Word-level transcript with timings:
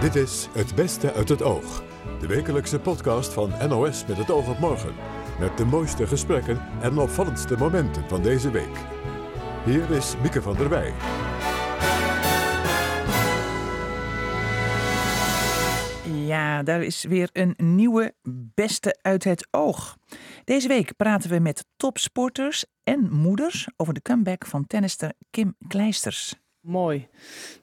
Dit 0.00 0.14
is 0.14 0.48
Het 0.52 0.74
Beste 0.74 1.12
uit 1.12 1.28
het 1.28 1.42
Oog. 1.42 1.82
De 2.20 2.26
wekelijkse 2.26 2.78
podcast 2.78 3.32
van 3.32 3.68
NOS 3.68 4.06
met 4.06 4.16
het 4.16 4.30
oog 4.30 4.48
op 4.48 4.58
morgen. 4.58 4.94
Met 5.40 5.56
de 5.56 5.64
mooiste 5.64 6.06
gesprekken 6.06 6.60
en 6.80 6.98
opvallendste 6.98 7.56
momenten 7.56 8.08
van 8.08 8.22
deze 8.22 8.50
week. 8.50 8.76
Hier 9.64 9.90
is 9.90 10.14
Mieke 10.22 10.42
van 10.42 10.56
der 10.56 10.68
Wij. 10.68 10.92
Ja, 16.26 16.62
daar 16.62 16.82
is 16.82 17.04
weer 17.04 17.30
een 17.32 17.54
nieuwe 17.56 18.14
Beste 18.54 18.98
uit 19.02 19.24
het 19.24 19.48
Oog. 19.50 19.96
Deze 20.44 20.68
week 20.68 20.96
praten 20.96 21.30
we 21.30 21.38
met 21.38 21.64
topsporters 21.76 22.64
en 22.82 23.12
moeders 23.12 23.68
over 23.76 23.94
de 23.94 24.02
comeback 24.02 24.46
van 24.46 24.66
tennister 24.66 25.12
Kim 25.30 25.54
Kleisters. 25.68 26.34
Mooi. 26.60 27.08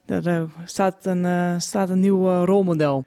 Er 0.06 0.26
uh, 0.26 0.42
staat, 0.64 1.06
een, 1.06 1.24
uh, 1.24 1.58
staat 1.58 1.88
een 1.88 2.00
nieuw 2.00 2.28
uh, 2.28 2.42
rolmodel. 2.44 3.04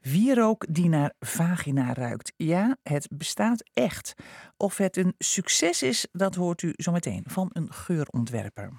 Wierook 0.00 0.66
die 0.68 0.88
naar 0.88 1.12
vagina 1.20 1.92
ruikt. 1.92 2.32
Ja, 2.36 2.76
het 2.82 3.08
bestaat 3.12 3.70
echt. 3.72 4.14
Of 4.56 4.76
het 4.76 4.96
een 4.96 5.14
succes 5.18 5.82
is, 5.82 6.06
dat 6.12 6.34
hoort 6.34 6.62
u 6.62 6.72
zometeen 6.76 7.24
van 7.26 7.50
een 7.52 7.72
geurontwerper. 7.72 8.72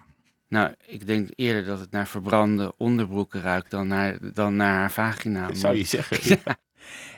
Nou, 0.47 0.73
ik 0.85 1.07
denk 1.07 1.29
eerder 1.35 1.65
dat 1.65 1.79
het 1.79 1.91
naar 1.91 2.07
verbrande 2.07 2.73
onderbroeken 2.77 3.41
ruikt 3.41 3.71
dan 3.71 3.87
naar, 3.87 4.33
dan 4.33 4.55
naar 4.55 4.75
haar 4.75 4.91
vagina. 4.91 5.47
Dat 5.47 5.57
zou 5.57 5.75
je 5.75 5.83
zeggen. 5.83 6.17
Ja. 6.45 6.57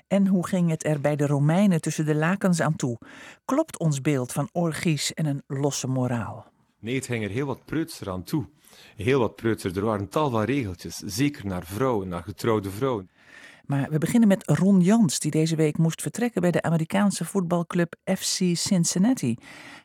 En 0.07 0.27
hoe 0.27 0.47
ging 0.47 0.69
het 0.69 0.85
er 0.85 1.01
bij 1.01 1.15
de 1.15 1.27
Romeinen 1.27 1.81
tussen 1.81 2.05
de 2.05 2.15
lakens 2.15 2.61
aan 2.61 2.75
toe? 2.75 2.97
Klopt 3.45 3.79
ons 3.79 4.01
beeld 4.01 4.31
van 4.31 4.49
orgies 4.51 5.13
en 5.13 5.25
een 5.25 5.43
losse 5.47 5.87
moraal? 5.87 6.50
Nee, 6.81 6.95
het 6.95 7.05
ging 7.05 7.23
er 7.23 7.29
heel 7.29 7.45
wat 7.45 7.65
preutser 7.65 8.09
aan 8.09 8.23
toe. 8.23 8.45
Heel 8.95 9.19
wat 9.19 9.35
preutser. 9.35 9.77
Er 9.77 9.85
waren 9.85 10.09
tal 10.09 10.29
van 10.29 10.43
regeltjes, 10.43 10.97
zeker 10.97 11.45
naar 11.45 11.65
vrouwen, 11.65 12.07
naar 12.07 12.23
getrouwde 12.23 12.69
vrouwen. 12.69 13.09
Maar 13.65 13.89
we 13.89 13.97
beginnen 13.97 14.27
met 14.27 14.47
Ron 14.47 14.81
Jans, 14.81 15.19
die 15.19 15.31
deze 15.31 15.55
week 15.55 15.77
moest 15.77 16.01
vertrekken 16.01 16.41
bij 16.41 16.51
de 16.51 16.61
Amerikaanse 16.61 17.25
voetbalclub 17.25 17.95
FC 18.03 18.39
Cincinnati. 18.53 19.35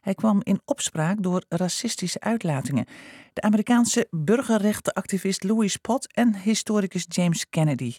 Hij 0.00 0.14
kwam 0.14 0.40
in 0.42 0.60
opspraak 0.64 1.22
door 1.22 1.44
racistische 1.48 2.20
uitlatingen. 2.20 2.86
De 3.32 3.40
Amerikaanse 3.40 4.06
burgerrechtenactivist 4.10 5.44
Louis 5.44 5.76
Pott 5.76 6.12
en 6.12 6.36
historicus 6.36 7.04
James 7.08 7.48
Kennedy. 7.48 7.94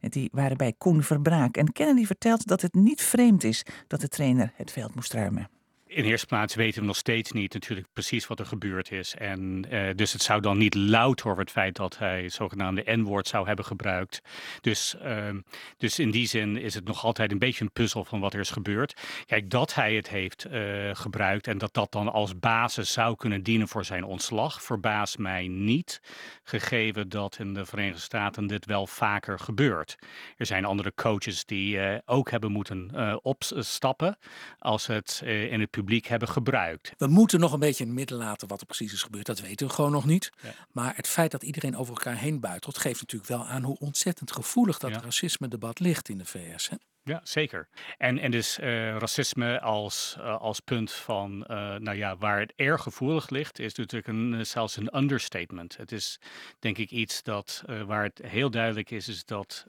Die 0.00 0.28
waren 0.32 0.56
bij 0.56 0.74
Koen 0.78 1.02
Verbraak. 1.02 1.56
En 1.56 1.72
Kennedy 1.72 2.06
vertelt 2.06 2.46
dat 2.46 2.60
het 2.62 2.74
niet 2.74 3.02
vreemd 3.02 3.44
is 3.44 3.64
dat 3.86 4.00
de 4.00 4.08
trainer 4.08 4.52
het 4.54 4.70
veld 4.70 4.94
moest 4.94 5.12
ruimen 5.12 5.61
in 5.94 6.04
eerste 6.04 6.26
plaats 6.26 6.54
weten 6.54 6.80
we 6.80 6.86
nog 6.86 6.96
steeds 6.96 7.32
niet 7.32 7.52
natuurlijk 7.52 7.86
precies 7.92 8.26
wat 8.26 8.38
er 8.38 8.46
gebeurd 8.46 8.90
is. 8.90 9.14
En 9.14 9.66
uh, 9.70 9.88
dus 9.94 10.12
het 10.12 10.22
zou 10.22 10.40
dan 10.40 10.58
niet 10.58 10.74
louter 10.74 11.26
over 11.28 11.40
het 11.42 11.50
feit 11.50 11.76
dat 11.76 11.98
hij 11.98 12.22
het 12.22 12.32
zogenaamde 12.32 12.96
N-woord 12.96 13.28
zou 13.28 13.46
hebben 13.46 13.64
gebruikt. 13.64 14.20
Dus, 14.60 14.94
uh, 15.04 15.28
dus 15.76 15.98
in 15.98 16.10
die 16.10 16.26
zin 16.26 16.56
is 16.56 16.74
het 16.74 16.84
nog 16.84 17.04
altijd 17.04 17.32
een 17.32 17.38
beetje 17.38 17.64
een 17.64 17.72
puzzel 17.72 18.04
van 18.04 18.20
wat 18.20 18.34
er 18.34 18.40
is 18.40 18.50
gebeurd. 18.50 19.00
Kijk, 19.26 19.50
dat 19.50 19.74
hij 19.74 19.94
het 19.94 20.08
heeft 20.08 20.46
uh, 20.46 20.90
gebruikt 20.92 21.46
en 21.46 21.58
dat 21.58 21.74
dat 21.74 21.92
dan 21.92 22.12
als 22.12 22.38
basis 22.38 22.92
zou 22.92 23.16
kunnen 23.16 23.42
dienen 23.42 23.68
voor 23.68 23.84
zijn 23.84 24.04
ontslag, 24.04 24.62
verbaast 24.62 25.18
mij 25.18 25.48
niet. 25.48 26.00
Gegeven 26.42 27.08
dat 27.08 27.38
in 27.38 27.54
de 27.54 27.66
Verenigde 27.66 28.00
Staten 28.00 28.46
dit 28.46 28.66
wel 28.66 28.86
vaker 28.86 29.38
gebeurt. 29.38 29.96
Er 30.36 30.46
zijn 30.46 30.64
andere 30.64 30.92
coaches 30.94 31.44
die 31.44 32.00
ook 32.04 32.30
hebben 32.30 32.52
moeten 32.52 32.90
opstappen 33.22 34.18
als 34.58 34.86
het 34.86 35.22
in 35.24 35.60
het 35.60 35.70
publiek 35.70 35.81
hebben 35.88 36.28
gebruikt. 36.28 36.92
We 36.98 37.06
moeten 37.06 37.40
nog 37.40 37.52
een 37.52 37.58
beetje 37.58 37.82
in 37.82 37.88
het 37.88 37.98
midden 37.98 38.18
laten 38.18 38.48
wat 38.48 38.60
er 38.60 38.66
precies 38.66 38.92
is 38.92 39.02
gebeurd. 39.02 39.26
Dat 39.26 39.40
weten 39.40 39.66
we 39.66 39.72
gewoon 39.72 39.92
nog 39.92 40.04
niet. 40.04 40.30
Ja. 40.42 40.54
Maar 40.72 40.96
het 40.96 41.08
feit 41.08 41.30
dat 41.30 41.42
iedereen 41.42 41.76
over 41.76 41.94
elkaar 41.94 42.16
heen 42.16 42.40
buitelt, 42.40 42.78
geeft 42.78 43.00
natuurlijk 43.00 43.30
wel 43.30 43.46
aan 43.46 43.62
hoe 43.62 43.78
ontzettend 43.78 44.32
gevoelig 44.32 44.78
dat 44.78 44.90
ja. 44.90 45.00
racisme-debat 45.00 45.80
ligt 45.80 46.08
in 46.08 46.18
de 46.18 46.24
VS. 46.24 46.68
Hè? 46.68 46.76
Ja, 47.04 47.20
zeker. 47.22 47.68
En, 47.98 48.18
en 48.18 48.30
dus 48.30 48.58
uh, 48.58 48.96
racisme 48.96 49.60
als, 49.60 50.16
uh, 50.18 50.40
als 50.40 50.60
punt 50.60 50.92
van, 50.92 51.44
uh, 51.50 51.76
nou 51.76 51.96
ja, 51.96 52.16
waar 52.16 52.40
het 52.40 52.52
erg 52.56 52.82
gevoelig 52.82 53.30
ligt, 53.30 53.58
is 53.58 53.74
natuurlijk 53.74 54.08
een, 54.08 54.46
zelfs 54.46 54.76
een 54.76 54.96
understatement. 54.96 55.76
Het 55.76 55.92
is 55.92 56.20
denk 56.58 56.78
ik 56.78 56.90
iets 56.90 57.22
dat, 57.22 57.64
waar 57.86 58.02
het 58.02 58.20
heel 58.24 58.50
duidelijk 58.50 58.90
is, 58.90 59.08
is 59.08 59.24
dat 59.24 59.66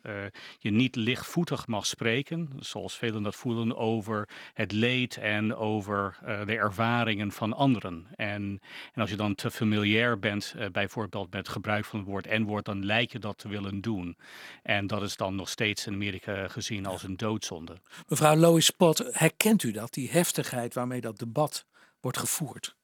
je 0.59 0.71
niet 0.71 0.95
lichtvoetig 0.95 1.67
mag 1.67 1.85
spreken, 1.85 2.49
zoals 2.59 2.97
velen 2.97 3.23
dat 3.23 3.35
voelen, 3.35 3.77
over 3.77 4.29
het 4.53 4.71
leed 4.71 5.17
en 5.17 5.55
over 5.55 6.17
de 6.45 6.57
ervaringen 6.57 7.31
van 7.31 7.53
anderen. 7.53 8.07
En, 8.15 8.61
en 8.93 9.01
als 9.01 9.09
je 9.09 9.15
dan 9.15 9.35
te 9.35 9.51
familiair 9.51 10.19
bent, 10.19 10.55
bijvoorbeeld 10.71 11.31
met 11.31 11.39
het 11.39 11.55
gebruik 11.55 11.85
van 11.85 11.99
het 11.99 12.07
woord 12.07 12.29
N-woord, 12.29 12.65
dan 12.65 12.85
lijkt 12.85 13.11
je 13.11 13.19
dat 13.19 13.37
te 13.37 13.47
willen 13.47 13.81
doen. 13.81 14.17
En 14.63 14.87
dat 14.87 15.01
is 15.01 15.15
dan 15.15 15.35
nog 15.35 15.49
steeds 15.49 15.87
in 15.87 15.93
Amerika 15.93 16.47
gezien 16.47 16.85
als 16.85 17.03
een 17.03 17.17
doodzonde. 17.23 17.77
Mevrouw 18.07 18.35
Lois 18.35 18.69
Pot, 18.69 18.97
herkent 19.11 19.63
u 19.63 19.71
dat, 19.71 19.93
die 19.93 20.11
heftigheid 20.11 20.73
waarmee 20.73 21.01
dat 21.01 21.17
debat 21.17 21.65
wordt 21.99 22.17
gevoerd? 22.17 22.75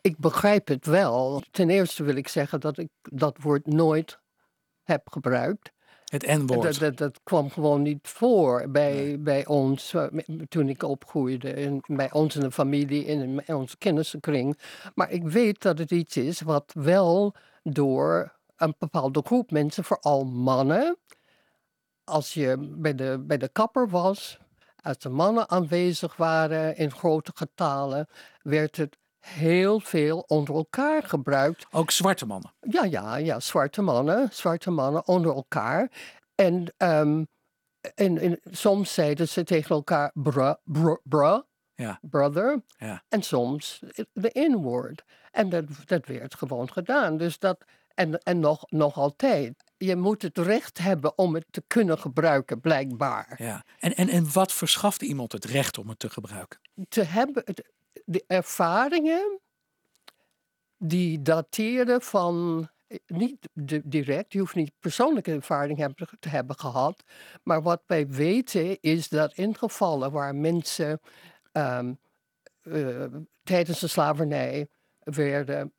Ik 0.00 0.18
begrijp 0.18 0.68
het 0.68 0.86
wel. 0.86 1.42
Ten 1.50 1.70
eerste 1.70 2.02
wil 2.02 2.16
ik 2.16 2.28
zeggen 2.28 2.60
dat 2.60 2.78
ik 2.78 2.88
dat 3.02 3.38
woord 3.40 3.66
nooit 3.66 4.18
heb 4.82 5.10
gebruikt. 5.10 5.72
Het 6.04 6.26
N-woord. 6.26 6.62
Dat, 6.62 6.78
dat, 6.78 6.96
dat, 6.96 7.20
kwam 7.22 7.50
gewoon 7.50 7.82
niet 7.82 8.08
voor 8.08 8.70
bij, 8.70 8.92
nee. 8.92 9.18
bij 9.18 9.46
ons 9.46 9.94
toen 10.48 10.68
ik 10.68 10.82
opgroeide. 10.82 11.52
En 11.52 11.80
bij 11.86 12.12
ons 12.12 12.34
in 12.34 12.40
de 12.40 12.52
familie, 12.52 13.04
in 13.04 13.42
onze 13.46 13.78
kennissenkring. 13.78 14.58
Maar 14.94 15.10
ik 15.10 15.22
weet 15.22 15.62
dat 15.62 15.78
het 15.78 15.90
iets 15.90 16.16
is 16.16 16.40
wat 16.40 16.72
wel 16.74 17.34
door 17.62 18.36
een 18.56 18.74
bepaalde 18.78 19.22
groep 19.24 19.50
mensen, 19.50 19.84
vooral 19.84 20.24
mannen, 20.24 20.96
als 22.12 22.34
je 22.34 22.56
bij 22.58 22.94
de, 22.94 23.22
bij 23.26 23.38
de 23.38 23.48
kapper 23.48 23.88
was, 23.88 24.38
als 24.82 24.98
de 24.98 25.08
mannen 25.08 25.50
aanwezig 25.50 26.16
waren 26.16 26.76
in 26.76 26.90
grote 26.90 27.32
getalen, 27.34 28.08
werd 28.42 28.76
het 28.76 28.96
heel 29.18 29.80
veel 29.80 30.24
onder 30.26 30.54
elkaar 30.54 31.02
gebruikt. 31.02 31.66
Ook 31.70 31.90
zwarte 31.90 32.26
mannen? 32.26 32.52
Ja, 32.60 32.84
ja, 32.84 33.16
ja, 33.16 33.40
zwarte 33.40 33.82
mannen, 33.82 34.28
zwarte 34.32 34.70
mannen 34.70 35.06
onder 35.06 35.34
elkaar. 35.34 35.90
En, 36.34 36.74
um, 36.78 37.26
en, 37.94 38.18
en 38.18 38.40
soms 38.50 38.94
zeiden 38.94 39.28
ze 39.28 39.44
tegen 39.44 39.74
elkaar 39.74 40.10
bruh, 40.14 40.54
bruh, 40.64 40.98
bruh 41.04 41.40
ja. 41.74 41.98
brother. 42.00 42.62
Ja. 42.76 43.02
En 43.08 43.22
soms 43.22 43.82
de 44.12 44.30
in-word. 44.30 45.04
En 45.30 45.48
dat, 45.48 45.64
dat 45.84 46.06
werd 46.06 46.34
gewoon 46.34 46.72
gedaan. 46.72 47.16
Dus 47.16 47.38
dat, 47.38 47.64
en, 47.94 48.18
en 48.18 48.40
nog, 48.40 48.64
nog 48.70 48.96
altijd 48.96 49.64
je 49.84 49.96
moet 49.96 50.22
het 50.22 50.38
recht 50.38 50.78
hebben 50.78 51.18
om 51.18 51.34
het 51.34 51.44
te 51.50 51.62
kunnen 51.66 51.98
gebruiken, 51.98 52.60
blijkbaar. 52.60 53.34
Ja. 53.38 53.64
En, 53.78 53.94
en, 53.94 54.08
en 54.08 54.32
wat 54.32 54.52
verschaft 54.52 55.02
iemand 55.02 55.32
het 55.32 55.44
recht 55.44 55.78
om 55.78 55.88
het 55.88 55.98
te 55.98 56.10
gebruiken? 56.10 56.60
Te 56.88 57.02
hebben 57.02 57.44
de 58.04 58.24
ervaringen 58.26 59.40
die 60.78 61.22
dateren 61.22 62.02
van. 62.02 62.68
Niet 63.06 63.48
direct, 63.84 64.32
je 64.32 64.38
hoeft 64.38 64.54
niet 64.54 64.72
persoonlijke 64.78 65.32
ervaring 65.32 65.94
te 66.20 66.28
hebben 66.28 66.58
gehad. 66.58 67.02
Maar 67.42 67.62
wat 67.62 67.82
wij 67.86 68.08
weten 68.08 68.80
is 68.80 69.08
dat 69.08 69.34
in 69.34 69.56
gevallen 69.56 70.12
waar 70.12 70.34
mensen 70.34 71.00
um, 71.52 71.98
uh, 72.62 73.04
tijdens 73.42 73.80
de 73.80 73.86
slavernij 73.86 74.68
werden 74.98 75.72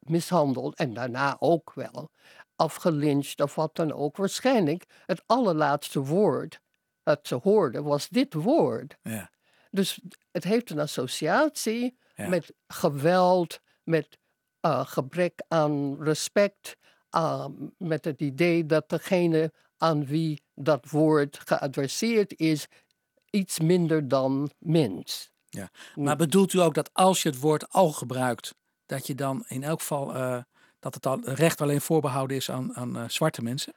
mishandeld 0.00 0.76
en 0.76 0.94
daarna 0.94 1.36
ook 1.38 1.72
wel 1.74 2.10
afgelyncht 2.58 3.40
of 3.40 3.54
wat 3.54 3.76
dan 3.76 3.92
ook. 3.92 4.16
Waarschijnlijk 4.16 4.84
het 5.06 5.22
allerlaatste 5.26 6.00
woord 6.00 6.60
dat 7.02 7.26
ze 7.26 7.34
hoorden 7.34 7.84
was 7.84 8.08
dit 8.08 8.34
woord. 8.34 8.96
Ja. 9.02 9.30
Dus 9.70 10.00
het 10.30 10.44
heeft 10.44 10.70
een 10.70 10.78
associatie 10.78 11.98
ja. 12.14 12.28
met 12.28 12.52
geweld, 12.66 13.60
met 13.82 14.18
uh, 14.66 14.86
gebrek 14.86 15.42
aan 15.48 16.02
respect, 16.02 16.76
uh, 17.16 17.46
met 17.78 18.04
het 18.04 18.20
idee 18.20 18.66
dat 18.66 18.88
degene 18.88 19.52
aan 19.76 20.06
wie 20.06 20.42
dat 20.54 20.90
woord 20.90 21.38
geadresseerd 21.44 22.38
is, 22.38 22.66
iets 23.30 23.58
minder 23.58 24.08
dan 24.08 24.50
mens. 24.58 25.30
Ja. 25.48 25.70
Maar 25.94 26.16
bedoelt 26.16 26.52
u 26.52 26.58
ook 26.58 26.74
dat 26.74 26.90
als 26.92 27.22
je 27.22 27.28
het 27.28 27.40
woord 27.40 27.72
al 27.72 27.92
gebruikt, 27.92 28.54
dat 28.86 29.06
je 29.06 29.14
dan 29.14 29.44
in 29.48 29.62
elk 29.62 29.80
geval 29.80 30.16
uh, 30.16 30.42
dat 30.78 30.94
het 30.94 31.06
al, 31.06 31.20
recht 31.22 31.60
alleen 31.60 31.80
voorbehouden 31.80 32.36
is 32.36 32.50
aan, 32.50 32.74
aan 32.76 32.96
uh, 32.96 33.04
zwarte 33.08 33.42
mensen? 33.42 33.72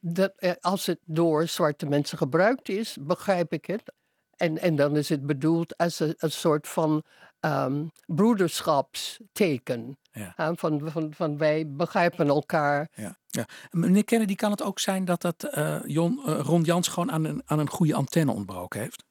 Dat, 0.00 0.58
als 0.60 0.86
het 0.86 0.98
door 1.04 1.48
zwarte 1.48 1.86
mensen 1.86 2.18
gebruikt 2.18 2.68
is, 2.68 2.96
begrijp 3.00 3.52
ik 3.52 3.66
het. 3.66 3.92
En, 4.36 4.58
en 4.58 4.76
dan 4.76 4.96
is 4.96 5.08
het 5.08 5.26
bedoeld 5.26 5.76
als 5.76 6.00
een, 6.00 6.14
een 6.16 6.32
soort 6.32 6.68
van 6.68 7.02
um, 7.40 7.90
broederschapsteken. 8.06 9.98
Ja. 10.12 10.34
Uh, 10.36 10.50
van, 10.54 10.90
van, 10.90 11.14
van 11.14 11.38
wij 11.38 11.64
begrijpen 11.68 12.28
elkaar. 12.28 12.88
Ja. 12.94 13.16
Ja. 13.26 13.46
Meneer 13.70 14.04
Kennedy, 14.04 14.34
kan 14.34 14.50
het 14.50 14.62
ook 14.62 14.78
zijn 14.78 15.04
dat 15.04 15.20
dat 15.20 15.48
uh, 15.54 15.80
Jon, 15.86 16.22
uh, 16.26 16.40
Ron 16.40 16.62
Jans 16.62 16.88
gewoon 16.88 17.12
aan 17.12 17.24
een, 17.24 17.42
aan 17.44 17.58
een 17.58 17.70
goede 17.70 17.94
antenne 17.94 18.32
ontbroken 18.32 18.80
heeft? 18.80 19.04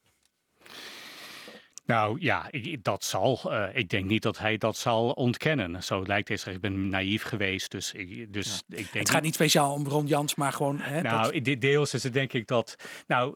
Nou 1.86 2.16
ja, 2.20 2.46
ik, 2.50 2.84
dat 2.84 3.04
zal. 3.04 3.40
Uh, 3.46 3.66
ik 3.72 3.88
denk 3.88 4.04
niet 4.04 4.22
dat 4.22 4.38
hij 4.38 4.56
dat 4.56 4.76
zal 4.76 5.10
ontkennen. 5.10 5.82
Zo 5.82 6.02
lijkt 6.06 6.28
het. 6.28 6.46
Ik 6.46 6.60
ben 6.60 6.88
naïef 6.88 7.22
geweest. 7.22 7.70
Dus, 7.70 7.92
ik, 7.92 8.32
dus 8.32 8.62
ja. 8.66 8.76
ik 8.76 8.92
denk. 8.92 9.06
Het 9.06 9.10
gaat 9.10 9.22
niet 9.22 9.34
speciaal 9.34 9.72
om 9.72 9.86
Ron 9.86 10.06
Jans, 10.06 10.34
maar 10.34 10.52
gewoon. 10.52 10.78
Hè, 10.80 11.02
nou, 11.02 11.40
dat... 11.40 11.60
deels 11.60 11.94
is 11.94 12.02
het 12.02 12.12
denk 12.12 12.32
ik 12.32 12.46
dat. 12.46 12.76
Nou, 13.06 13.34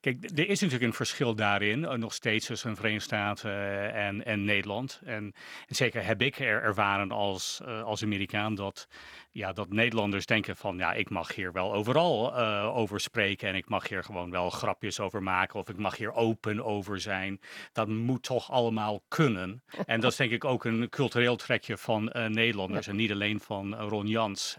Kijk, 0.00 0.24
er 0.24 0.48
is 0.48 0.60
natuurlijk 0.60 0.82
een 0.82 0.92
verschil 0.92 1.34
daarin, 1.34 1.84
eh, 1.84 1.92
nog 1.92 2.14
steeds 2.14 2.46
tussen 2.46 2.70
de 2.70 2.76
Verenigde 2.76 3.04
Staten 3.04 3.50
eh, 3.50 4.06
en, 4.06 4.24
en 4.24 4.44
Nederland. 4.44 5.00
En, 5.04 5.34
en 5.68 5.74
zeker 5.74 6.04
heb 6.04 6.22
ik 6.22 6.38
er 6.38 6.62
ervaren 6.62 7.10
als, 7.10 7.60
uh, 7.66 7.82
als 7.82 8.02
Amerikaan 8.02 8.54
dat, 8.54 8.88
ja, 9.30 9.52
dat 9.52 9.72
Nederlanders 9.72 10.26
denken 10.26 10.56
van, 10.56 10.76
ja, 10.76 10.92
ik 10.92 11.10
mag 11.10 11.34
hier 11.34 11.52
wel 11.52 11.72
overal 11.72 12.38
uh, 12.38 12.76
over 12.76 13.00
spreken 13.00 13.48
en 13.48 13.54
ik 13.54 13.68
mag 13.68 13.88
hier 13.88 14.04
gewoon 14.04 14.30
wel 14.30 14.50
grapjes 14.50 15.00
over 15.00 15.22
maken 15.22 15.60
of 15.60 15.68
ik 15.68 15.76
mag 15.76 15.96
hier 15.96 16.12
open 16.12 16.64
over 16.64 17.00
zijn. 17.00 17.40
Dat 17.72 17.88
moet 17.88 18.22
toch 18.22 18.50
allemaal 18.50 19.02
kunnen. 19.08 19.62
En 19.86 20.00
dat 20.00 20.10
is 20.10 20.16
denk 20.16 20.30
ik 20.30 20.44
ook 20.44 20.64
een 20.64 20.88
cultureel 20.88 21.36
trekje 21.36 21.76
van 21.76 22.12
uh, 22.16 22.26
Nederlanders 22.26 22.86
ja. 22.86 22.92
en 22.92 22.98
niet 22.98 23.12
alleen 23.12 23.40
van 23.40 23.74
Ron 23.74 24.06
Jans. 24.06 24.56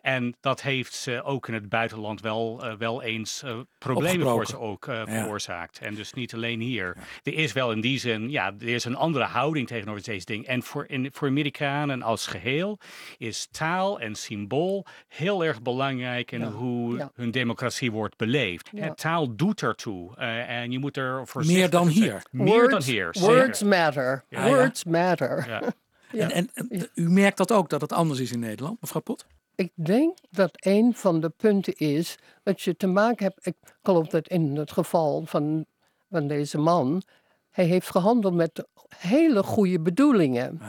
en 0.00 0.36
dat 0.40 0.62
heeft 0.62 1.08
ook 1.22 1.48
in 1.48 1.54
het 1.54 1.68
buitenland 1.68 2.20
wel, 2.20 2.76
wel 2.78 3.02
eens 3.02 3.44
problemen 3.78 4.28
voor 4.28 4.43
ze 4.46 4.58
ook 4.58 4.86
uh, 4.86 5.02
veroorzaakt. 5.06 5.78
Ja. 5.80 5.86
En 5.86 5.94
dus 5.94 6.12
niet 6.12 6.34
alleen 6.34 6.60
hier. 6.60 6.96
Ja. 6.96 7.32
Er 7.32 7.38
is 7.38 7.52
wel 7.52 7.72
in 7.72 7.80
die 7.80 7.98
zin, 7.98 8.30
ja, 8.30 8.52
er 8.58 8.68
is 8.68 8.84
een 8.84 8.96
andere 8.96 9.24
houding 9.24 9.66
tegenover 9.66 10.02
deze 10.02 10.26
ding. 10.26 10.46
En 10.46 10.62
voor, 10.62 10.84
in, 10.88 11.08
voor 11.12 11.28
Amerikanen 11.28 12.02
als 12.02 12.26
geheel 12.26 12.78
is 13.18 13.48
taal 13.50 14.00
en 14.00 14.14
symbool 14.14 14.86
heel 15.08 15.44
erg 15.44 15.62
belangrijk 15.62 16.32
in 16.32 16.40
ja. 16.40 16.50
hoe 16.50 17.10
hun 17.14 17.30
democratie 17.30 17.92
wordt 17.92 18.16
beleefd. 18.16 18.70
En 18.74 18.94
taal 18.94 19.36
doet 19.36 19.62
ertoe. 19.62 20.12
Uh, 20.18 20.48
en 20.48 20.70
je 20.70 20.78
moet 20.78 20.96
er 20.96 21.26
voor 21.26 21.46
Meer 21.46 21.70
dan 21.70 21.88
hier. 21.88 22.22
Meer 22.30 22.46
words, 22.46 22.70
dan 22.70 22.94
hier. 22.94 23.14
Words 23.20 23.62
matter. 23.62 24.24
Words 24.28 24.84
matter. 24.84 25.46
En, 26.18 26.30
en, 26.30 26.50
en 26.54 26.88
u 26.94 27.10
merkt 27.10 27.36
dat 27.36 27.52
ook, 27.52 27.68
dat 27.68 27.80
het 27.80 27.92
anders 27.92 28.20
is 28.20 28.32
in 28.32 28.38
Nederland, 28.38 28.80
mevrouw 28.80 29.00
Pot? 29.00 29.26
Ik 29.54 29.72
denk 29.74 30.18
dat 30.30 30.50
een 30.54 30.94
van 30.94 31.20
de 31.20 31.28
punten 31.28 31.74
is 31.76 32.18
dat 32.42 32.62
je 32.62 32.76
te 32.76 32.86
maken 32.86 33.24
hebt. 33.24 33.46
Ik 33.46 33.56
geloof 33.82 34.06
dat 34.06 34.28
in 34.28 34.56
het 34.56 34.72
geval 34.72 35.22
van, 35.26 35.66
van 36.10 36.26
deze 36.26 36.58
man. 36.58 37.02
Hij 37.50 37.64
heeft 37.64 37.90
gehandeld 37.90 38.34
met 38.34 38.66
hele 38.96 39.42
goede 39.42 39.80
bedoelingen. 39.80 40.60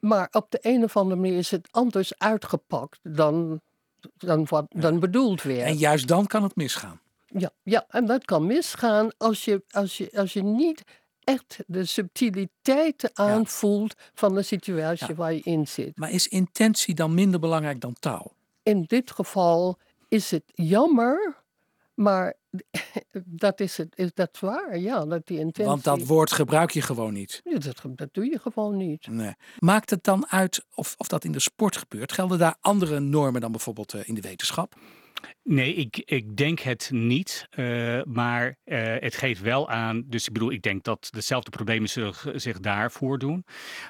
Maar 0.00 0.28
op 0.30 0.50
de 0.50 0.58
een 0.60 0.84
of 0.84 0.96
andere 0.96 1.20
manier 1.20 1.38
is 1.38 1.50
het 1.50 1.68
anders 1.70 2.18
uitgepakt 2.18 2.98
dan, 3.02 3.60
dan 4.16 4.46
wat 4.48 4.66
dan 4.68 5.00
bedoeld 5.00 5.42
werd. 5.42 5.60
En 5.60 5.76
juist 5.76 6.08
dan 6.08 6.26
kan 6.26 6.42
het 6.42 6.56
misgaan. 6.56 7.00
Ja, 7.26 7.50
ja 7.62 7.84
en 7.88 8.06
dat 8.06 8.24
kan 8.24 8.46
misgaan 8.46 9.10
als 9.18 9.44
je, 9.44 9.62
als 9.70 9.96
je, 9.98 10.10
als 10.14 10.32
je 10.32 10.42
niet 10.42 10.84
echt 11.24 11.58
de 11.66 11.84
subtiliteiten 11.84 13.10
aanvoelt 13.14 13.94
ja. 13.98 14.04
van 14.14 14.34
de 14.34 14.42
situatie 14.42 15.08
ja. 15.08 15.14
waar 15.14 15.32
je 15.32 15.40
in 15.42 15.68
zit. 15.68 15.96
Maar 15.96 16.10
is 16.10 16.28
intentie 16.28 16.94
dan 16.94 17.14
minder 17.14 17.40
belangrijk 17.40 17.80
dan 17.80 17.96
taal? 17.98 18.32
In 18.62 18.84
dit 18.86 19.10
geval 19.10 19.78
is 20.08 20.30
het 20.30 20.44
jammer, 20.54 21.36
maar 21.94 22.34
dat 23.42 23.60
is, 23.60 23.76
het, 23.76 23.98
is 23.98 24.10
dat 24.14 24.38
waar, 24.40 24.78
ja, 24.78 25.04
dat 25.04 25.26
die 25.26 25.38
intentie... 25.38 25.64
Want 25.64 25.84
dat 25.84 26.06
woord 26.06 26.32
gebruik 26.32 26.70
je 26.70 26.82
gewoon 26.82 27.12
niet. 27.12 27.40
Ja, 27.44 27.58
dat, 27.58 27.82
dat 27.86 28.08
doe 28.12 28.24
je 28.24 28.38
gewoon 28.38 28.76
niet. 28.76 29.06
Nee. 29.06 29.34
Maakt 29.58 29.90
het 29.90 30.04
dan 30.04 30.26
uit 30.28 30.64
of, 30.74 30.94
of 30.98 31.06
dat 31.06 31.24
in 31.24 31.32
de 31.32 31.40
sport 31.40 31.76
gebeurt? 31.76 32.12
Gelden 32.12 32.38
daar 32.38 32.56
andere 32.60 33.00
normen 33.00 33.40
dan 33.40 33.50
bijvoorbeeld 33.50 33.94
in 33.94 34.14
de 34.14 34.20
wetenschap? 34.20 34.74
Nee, 35.42 35.74
ik, 35.74 35.96
ik 35.96 36.36
denk 36.36 36.60
het 36.60 36.90
niet. 36.92 37.46
Uh, 37.56 38.02
maar 38.02 38.58
uh, 38.64 38.96
het 38.98 39.16
geeft 39.16 39.40
wel 39.40 39.68
aan. 39.68 40.04
Dus 40.06 40.26
ik 40.26 40.32
bedoel, 40.32 40.52
ik 40.52 40.62
denk 40.62 40.84
dat 40.84 41.08
dezelfde 41.10 41.50
problemen 41.50 41.88
zullen 41.88 42.40
zich 42.40 42.60
daar 42.60 42.90
voordoen. 42.90 43.44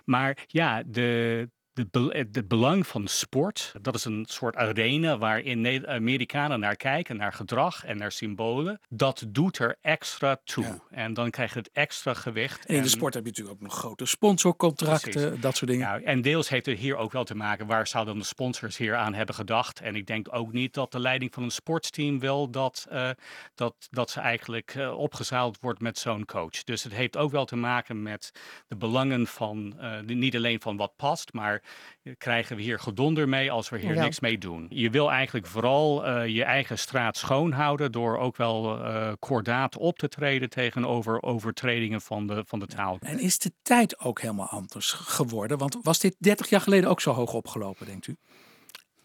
Maar 0.05 0.45
ja, 0.47 0.83
de. 0.87 1.49
Het 1.75 2.49
belang 2.49 2.87
van 2.87 3.09
sport, 3.09 3.75
dat 3.81 3.95
is 3.95 4.05
een 4.05 4.25
soort 4.29 4.57
arena 4.57 5.19
waarin 5.19 5.87
Amerikanen 5.89 6.61
naar 6.61 6.77
kijken, 6.77 7.17
naar 7.17 7.33
gedrag 7.33 7.85
en 7.85 7.97
naar 7.97 8.13
symbolen. 8.13 8.81
Dat 8.89 9.25
doet 9.29 9.59
er 9.59 9.77
extra 9.81 10.41
toe. 10.45 10.65
Ja. 10.65 10.83
En 10.91 11.15
dan 11.15 11.31
krijgt 11.31 11.55
het 11.55 11.71
extra 11.73 12.15
gewicht. 12.15 12.67
En 12.67 12.75
in 12.75 12.83
de 12.83 12.89
sport 12.89 13.15
heb 13.15 13.23
je 13.23 13.29
natuurlijk 13.29 13.57
ook 13.57 13.63
nog 13.63 13.79
grote 13.79 14.07
sponsorcontracten, 14.07 15.11
Precies. 15.11 15.41
dat 15.41 15.57
soort 15.57 15.71
dingen. 15.71 16.05
En 16.05 16.23
deels 16.23 16.49
heeft 16.49 16.67
het 16.67 16.79
hier 16.79 16.97
ook 16.97 17.13
wel 17.13 17.25
te 17.25 17.35
maken, 17.35 17.67
waar 17.67 17.87
zouden 17.87 18.19
de 18.19 18.25
sponsors 18.25 18.77
hier 18.77 18.97
aan 18.97 19.15
hebben 19.15 19.35
gedacht? 19.35 19.81
En 19.81 19.97
ik 19.97 20.07
denk 20.07 20.29
ook 20.31 20.53
niet 20.53 20.75
dat 20.75 20.93
de 20.93 21.01
leiding 21.01 21.35
van 21.35 21.43
een 21.43 21.51
sportsteam 21.51 22.19
wil 22.19 22.51
dat, 22.51 22.87
uh, 22.93 23.11
dat, 23.55 23.75
dat 23.91 24.11
ze 24.11 24.21
eigenlijk 24.21 24.75
uh, 24.75 24.99
opgezaald 24.99 25.59
wordt 25.61 25.81
met 25.81 25.99
zo'n 25.99 26.25
coach. 26.25 26.65
Dus 26.65 26.83
het 26.83 26.93
heeft 26.93 27.17
ook 27.17 27.31
wel 27.31 27.45
te 27.45 27.57
maken 27.57 28.03
met 28.03 28.33
de 28.69 28.77
belangen 28.77 29.27
van, 29.27 29.75
uh, 29.81 30.01
niet 30.01 30.37
alleen 30.37 30.61
van 30.61 30.77
wat 30.77 30.97
past, 30.97 31.33
maar 31.33 31.62
krijgen 32.19 32.57
we 32.57 32.63
hier 32.63 32.79
gedonder 32.79 33.29
mee 33.29 33.51
als 33.51 33.69
we 33.69 33.79
hier 33.79 33.95
ja. 33.95 34.03
niks 34.03 34.21
mee 34.21 34.39
doen. 34.39 34.67
Je 34.71 34.91
wil 34.91 35.11
eigenlijk 35.11 35.47
vooral 35.47 36.09
uh, 36.09 36.27
je 36.27 36.45
eigen 36.45 36.79
straat 36.79 37.17
schoonhouden 37.17 37.93
door 37.93 38.19
ook 38.19 38.37
wel 38.37 38.79
uh, 38.79 39.13
kordaat 39.19 39.77
op 39.77 39.99
te 39.99 40.09
treden 40.09 40.51
tegenover 40.51 41.23
overtredingen 41.23 42.01
van 42.01 42.27
de, 42.27 42.45
van 42.47 42.59
de 42.59 42.67
taal. 42.67 42.99
En 43.01 43.19
is 43.19 43.39
de 43.39 43.53
tijd 43.63 44.01
ook 44.01 44.21
helemaal 44.21 44.49
anders 44.49 44.93
geworden? 44.93 45.59
Want 45.59 45.79
was 45.83 45.99
dit 45.99 46.15
30 46.19 46.49
jaar 46.49 46.61
geleden 46.61 46.91
ook 46.91 47.01
zo 47.01 47.13
hoog 47.13 47.33
opgelopen, 47.33 47.87
denkt 47.87 48.07
u? 48.07 48.17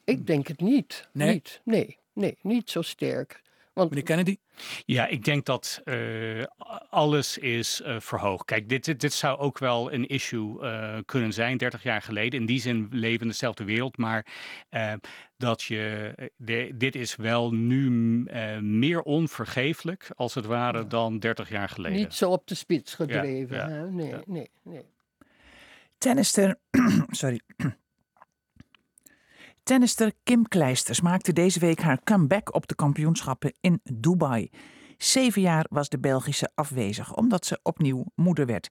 Ik 0.04 0.28
denk 0.28 0.48
het 0.48 0.62
niet. 0.62 1.10
Nee? 1.12 1.34
Niet. 1.34 1.62
Nee, 1.64 1.98
nee, 2.14 2.38
niet 2.42 2.70
zo 2.70 2.82
sterk. 2.82 3.42
Want, 3.78 3.90
Meneer 3.90 4.06
Kennedy? 4.06 4.38
Ja, 4.86 5.08
ik 5.08 5.24
denk 5.24 5.46
dat 5.46 5.82
uh, 5.86 6.44
alles 6.90 7.38
is 7.38 7.82
uh, 7.82 8.00
verhoogd. 8.00 8.46
Kijk, 8.46 8.70
dit, 8.70 8.86
dit, 8.86 9.00
dit, 9.00 9.14
zou 9.14 9.40
ook 9.40 9.60
wel 9.60 9.94
een 9.94 10.08
issue 10.08 10.62
uh, 10.62 10.98
kunnen 11.06 11.34
zijn, 11.34 11.58
30 11.58 11.84
jaar 11.84 12.02
geleden. 12.02 12.40
In 12.40 12.46
die 12.46 12.60
zin 12.60 12.88
leven 12.92 13.18
we 13.18 13.24
in 13.24 13.28
dezelfde 13.28 13.64
wereld, 13.64 13.98
maar 13.98 14.26
dat 15.38 15.64
je, 15.64 16.14
de, 16.36 16.72
dit 16.76 16.96
is 16.96 17.16
wel 17.16 17.52
nu 17.52 17.90
meer 18.62 19.02
onvergeeflijk, 19.02 20.10
als 20.16 20.34
het 20.34 20.46
ware, 20.46 20.78
ja. 20.78 20.84
dan 20.84 21.20
30 21.20 21.50
jaar 21.50 21.70
geleden. 21.70 21.98
Niet 21.98 22.14
zo 22.14 22.32
op 22.32 22.48
de 22.48 22.56
spits 22.56 22.94
gedreven. 22.94 23.58
Ja, 23.58 23.70
ja, 23.70 23.84
nee, 23.84 24.14
nee, 24.26 24.50
nee. 24.64 24.86
Tennister, 25.98 26.56
sorry. 27.10 27.42
Tennister 29.68 30.12
Kim 30.24 30.48
Kleisters 30.48 31.02
maakte 31.02 31.34
deze 31.34 31.60
week 31.60 31.82
haar 31.82 32.04
comeback 32.04 32.56
op 32.56 32.68
de 32.68 32.76
kampioenschappen 32.76 33.54
in 33.62 33.80
Dubai. 33.84 34.50
Zeven 34.98 35.42
jaar 35.42 35.66
was 35.70 35.90
de 35.90 36.00
Belgische 36.00 36.50
afwezig, 36.56 37.16
omdat 37.16 37.46
ze 37.46 37.60
opnieuw 37.64 38.06
moeder 38.16 38.46
werd. 38.46 38.70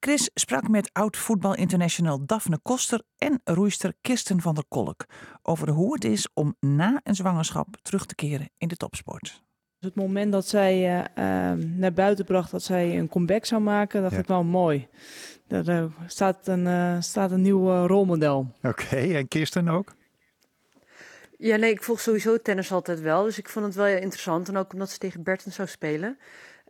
Chris 0.00 0.30
sprak 0.34 0.68
met 0.68 0.90
oud-voetbal 0.92 1.54
international 1.54 2.26
Daphne 2.26 2.58
Koster 2.62 3.02
en 3.18 3.40
roeister 3.44 3.94
Kirsten 4.00 4.40
van 4.40 4.54
der 4.54 4.64
Kolk 4.68 5.04
over 5.42 5.68
hoe 5.68 5.94
het 5.94 6.04
is 6.04 6.28
om 6.34 6.56
na 6.60 7.00
een 7.02 7.14
zwangerschap 7.14 7.76
terug 7.82 8.06
te 8.06 8.14
keren 8.14 8.50
in 8.58 8.68
de 8.68 8.76
topsport. 8.76 9.42
Het 9.78 9.94
moment 9.94 10.32
dat 10.32 10.48
zij 10.48 10.78
uh, 10.78 10.98
uh, 10.98 11.64
naar 11.64 11.92
buiten 11.92 12.24
bracht 12.24 12.50
dat 12.50 12.62
zij 12.62 12.98
een 12.98 13.08
comeback 13.08 13.44
zou 13.44 13.62
maken, 13.62 14.02
dacht 14.02 14.14
ja. 14.14 14.20
ik 14.20 14.26
wel 14.26 14.44
mooi. 14.44 14.88
Er 15.48 15.68
uh, 15.68 15.84
staat, 16.06 16.46
een, 16.46 17.02
staat 17.02 17.30
een 17.30 17.42
nieuw 17.42 17.86
rolmodel. 17.86 18.46
Oké, 18.62 18.68
okay, 18.68 19.14
en 19.14 19.28
Kirsten 19.28 19.68
ook? 19.68 19.94
Ja, 21.44 21.56
nee, 21.56 21.70
ik 21.70 21.82
volg 21.82 22.00
sowieso 22.00 22.38
tennis 22.38 22.72
altijd 22.72 23.00
wel. 23.00 23.24
Dus 23.24 23.38
ik 23.38 23.48
vond 23.48 23.64
het 23.64 23.74
wel 23.74 23.84
heel 23.84 24.00
interessant. 24.00 24.48
En 24.48 24.56
ook 24.56 24.72
omdat 24.72 24.90
ze 24.90 24.98
tegen 24.98 25.22
Bertens 25.22 25.54
zou 25.54 25.68
spelen. 25.68 26.18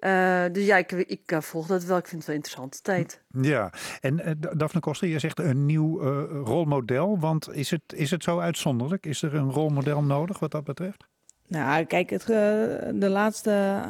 Uh, 0.00 0.44
dus 0.52 0.66
ja, 0.66 0.76
ik, 0.76 0.92
ik 0.92 1.32
uh, 1.32 1.40
volg 1.40 1.66
dat 1.66 1.84
wel. 1.84 1.96
Ik 1.96 2.06
vind 2.06 2.16
het 2.16 2.26
wel 2.26 2.36
interessante 2.36 2.80
tijd. 2.80 3.20
Ja, 3.40 3.72
en 4.00 4.20
uh, 4.28 4.30
Daphne 4.56 4.80
Koster, 4.80 5.08
je 5.08 5.18
zegt 5.18 5.38
een 5.38 5.66
nieuw 5.66 6.00
rolmodel. 6.44 7.18
Want 7.18 7.52
is 7.52 7.70
het, 7.70 7.82
is 7.94 8.10
het 8.10 8.22
zo 8.22 8.38
uitzonderlijk? 8.38 9.06
Is 9.06 9.22
er 9.22 9.34
een 9.34 9.50
rolmodel 9.50 10.02
nodig 10.02 10.38
wat 10.38 10.50
dat 10.50 10.64
betreft? 10.64 11.04
Nou, 11.46 11.84
kijk, 11.84 12.10
het, 12.10 12.26
de 12.26 13.08
laatste, 13.08 13.82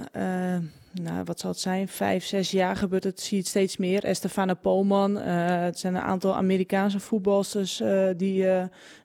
nou, 1.02 1.24
wat 1.24 1.40
zal 1.40 1.50
het 1.50 1.60
zijn, 1.60 1.88
vijf, 1.88 2.24
zes 2.24 2.50
jaar 2.50 2.76
gebeurt 2.76 3.04
het, 3.04 3.20
zie 3.20 3.36
je 3.36 3.42
het 3.42 3.48
steeds 3.50 3.76
meer. 3.76 4.04
Estefana 4.04 4.54
Polman, 4.54 5.16
het 5.16 5.78
zijn 5.78 5.94
een 5.94 6.02
aantal 6.02 6.36
Amerikaanse 6.36 7.00
voetbalsters 7.00 7.82
die 8.16 8.46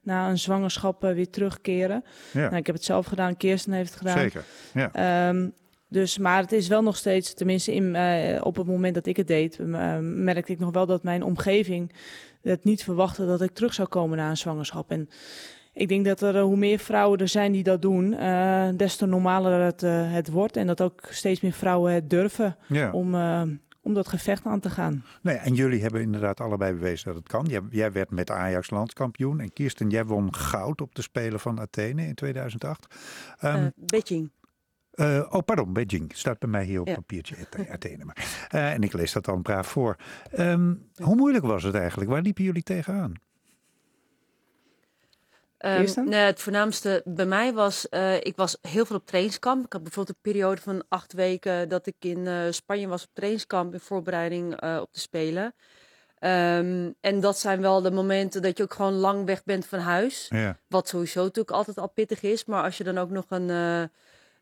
na 0.02 0.30
een 0.30 0.38
zwangerschap 0.38 1.02
weer 1.02 1.30
terugkeren. 1.30 2.04
Ja. 2.32 2.40
Nou, 2.40 2.56
ik 2.56 2.66
heb 2.66 2.76
het 2.76 2.86
zelf 2.86 3.06
gedaan, 3.06 3.38
Kirsten 3.38 3.74
heeft 3.74 3.90
het 3.90 3.98
gedaan. 3.98 4.20
Zeker, 4.20 4.44
ja. 4.74 5.30
Um, 5.30 5.54
dus, 5.90 6.18
maar 6.18 6.42
het 6.42 6.52
is 6.52 6.68
wel 6.68 6.84
nog 6.84 6.98
steeds, 6.98 7.34
tenminste 7.34 7.74
in, 7.74 7.96
uh, 7.96 8.42
op 8.44 8.56
het 8.56 8.68
moment 8.68 8.94
dat 8.94 9.06
ik 9.06 9.18
het 9.18 9.28
deed, 9.28 9.60
uh, 9.60 9.98
merkte 10.02 10.52
ik 10.52 10.60
nog 10.60 10.74
wel 10.74 10.86
dat 10.86 11.04
mijn 11.04 11.24
omgeving 11.24 11.92
het 12.42 12.64
niet 12.64 12.84
verwachtte 12.84 13.26
dat 13.26 13.42
ik 13.42 13.54
terug 13.54 13.74
zou 13.74 13.88
komen 13.88 14.18
na 14.18 14.30
een 14.30 14.38
zwangerschap. 14.38 14.92
En 14.92 15.10
ik 15.80 15.88
denk 15.88 16.06
dat 16.06 16.22
er, 16.22 16.36
uh, 16.36 16.42
hoe 16.42 16.58
meer 16.58 16.80
vrouwen 16.80 17.20
er 17.20 17.28
zijn 17.28 17.52
die 17.52 17.64
dat 17.64 17.82
doen, 17.82 18.10
des 18.78 18.96
te 18.96 19.06
normaler 19.06 19.62
het, 19.62 19.82
het 20.12 20.30
wordt. 20.30 20.58
En 20.58 20.68
dat 20.68 20.82
ook 20.82 21.08
steeds 21.10 21.42
meer 21.42 21.52
vrouwen 21.52 21.94
het 21.94 22.10
durven 22.10 22.56
ja. 22.68 22.92
om, 22.92 23.16
om 23.82 23.94
dat 23.94 24.08
gevecht 24.08 24.46
aan 24.46 24.60
te 24.60 24.70
gaan. 24.70 25.04
Nee, 25.22 25.36
en 25.36 25.54
jullie 25.54 25.82
hebben 25.82 26.02
inderdaad 26.02 26.42
allebei 26.42 26.74
bewezen 26.74 27.08
dat 27.08 27.16
het 27.16 27.28
kan. 27.28 27.46
Jij, 27.46 27.62
jij 27.70 27.92
werd 27.92 28.12
met 28.12 28.32
Ajax 28.32 28.70
landskampioen. 28.70 29.40
En 29.40 29.54
Kirsten, 29.54 29.90
jij 29.90 30.06
won 30.06 30.36
goud 30.36 30.82
op 30.82 30.96
de 30.96 31.02
Spelen 31.02 31.40
van 31.40 31.60
Athene 31.60 32.06
in 32.06 32.16
2008. 32.16 32.96
Um, 33.44 33.72
Beijing. 33.76 34.32
Uh, 34.94 35.26
oh, 35.30 35.40
pardon, 35.46 35.74
Beijing. 35.74 36.12
Staat 36.16 36.40
bij 36.40 36.50
mij 36.50 36.64
hier 36.64 36.80
op 36.80 36.88
Ja. 36.88 36.96
papiertje 36.96 37.36
Athene. 37.72 38.06
Maar. 38.06 38.48
Eh, 38.50 38.74
en 38.74 38.82
ik 38.82 38.94
lees 38.94 39.12
dat 39.12 39.26
dan 39.26 39.42
braaf 39.42 39.68
voor. 39.68 39.96
Ehm, 40.32 40.74
hoe 40.96 41.16
moeilijk 41.16 41.46
was 41.46 41.64
het 41.64 41.76
eigenlijk? 41.76 42.10
Waar 42.10 42.22
liepen 42.22 42.44
jullie 42.44 42.64
tegenaan? 42.64 43.14
Ehm, 45.60 46.04
nee, 46.10 46.20
het 46.20 46.42
voornaamste 46.42 47.02
bij 47.06 47.26
mij 47.26 47.54
was, 47.54 47.90
eh, 47.90 48.16
ik 48.16 48.36
was 48.36 48.58
heel 48.62 48.86
veel 48.86 48.96
op 48.96 49.06
trainingskamp. 49.06 49.66
Ik 49.66 49.74
had 49.74 49.84
bijvoorbeeld 49.84 50.16
een 50.16 50.32
periode 50.32 50.62
van 50.62 50.84
acht 50.88 51.14
weken 51.14 51.70
dat 51.70 51.88
ik 51.88 51.96
in 52.00 52.28
eh, 52.28 52.42
Spanje 52.50 52.88
was 52.88 53.04
op 53.04 53.10
trainingskamp 53.14 53.74
in 53.74 53.80
voorbereiding 53.80 54.60
eh, 54.60 54.78
op 54.82 54.94
de 54.94 55.00
Spelen. 55.00 55.54
Ehm, 56.20 56.92
en 57.02 57.20
dat 57.20 57.40
zijn 57.40 57.62
wel 57.62 57.82
de 57.82 57.92
momenten 57.92 58.42
dat 58.42 58.58
je 58.58 58.64
ook 58.64 58.74
gewoon 58.74 58.94
lang 58.94 59.26
weg 59.26 59.44
bent 59.44 59.66
van 59.66 59.80
huis. 59.80 60.28
Ja. 60.30 60.58
Wat 60.68 60.88
sowieso 60.88 61.22
natuurlijk 61.22 61.56
altijd 61.56 61.78
al 61.78 61.90
pittig 61.90 62.22
is. 62.22 62.46
Maar 62.46 62.64
als 62.64 62.78
je 62.78 62.84
dan 62.84 62.98
ook 62.98 63.10
nog 63.10 63.26
een, 63.30 63.50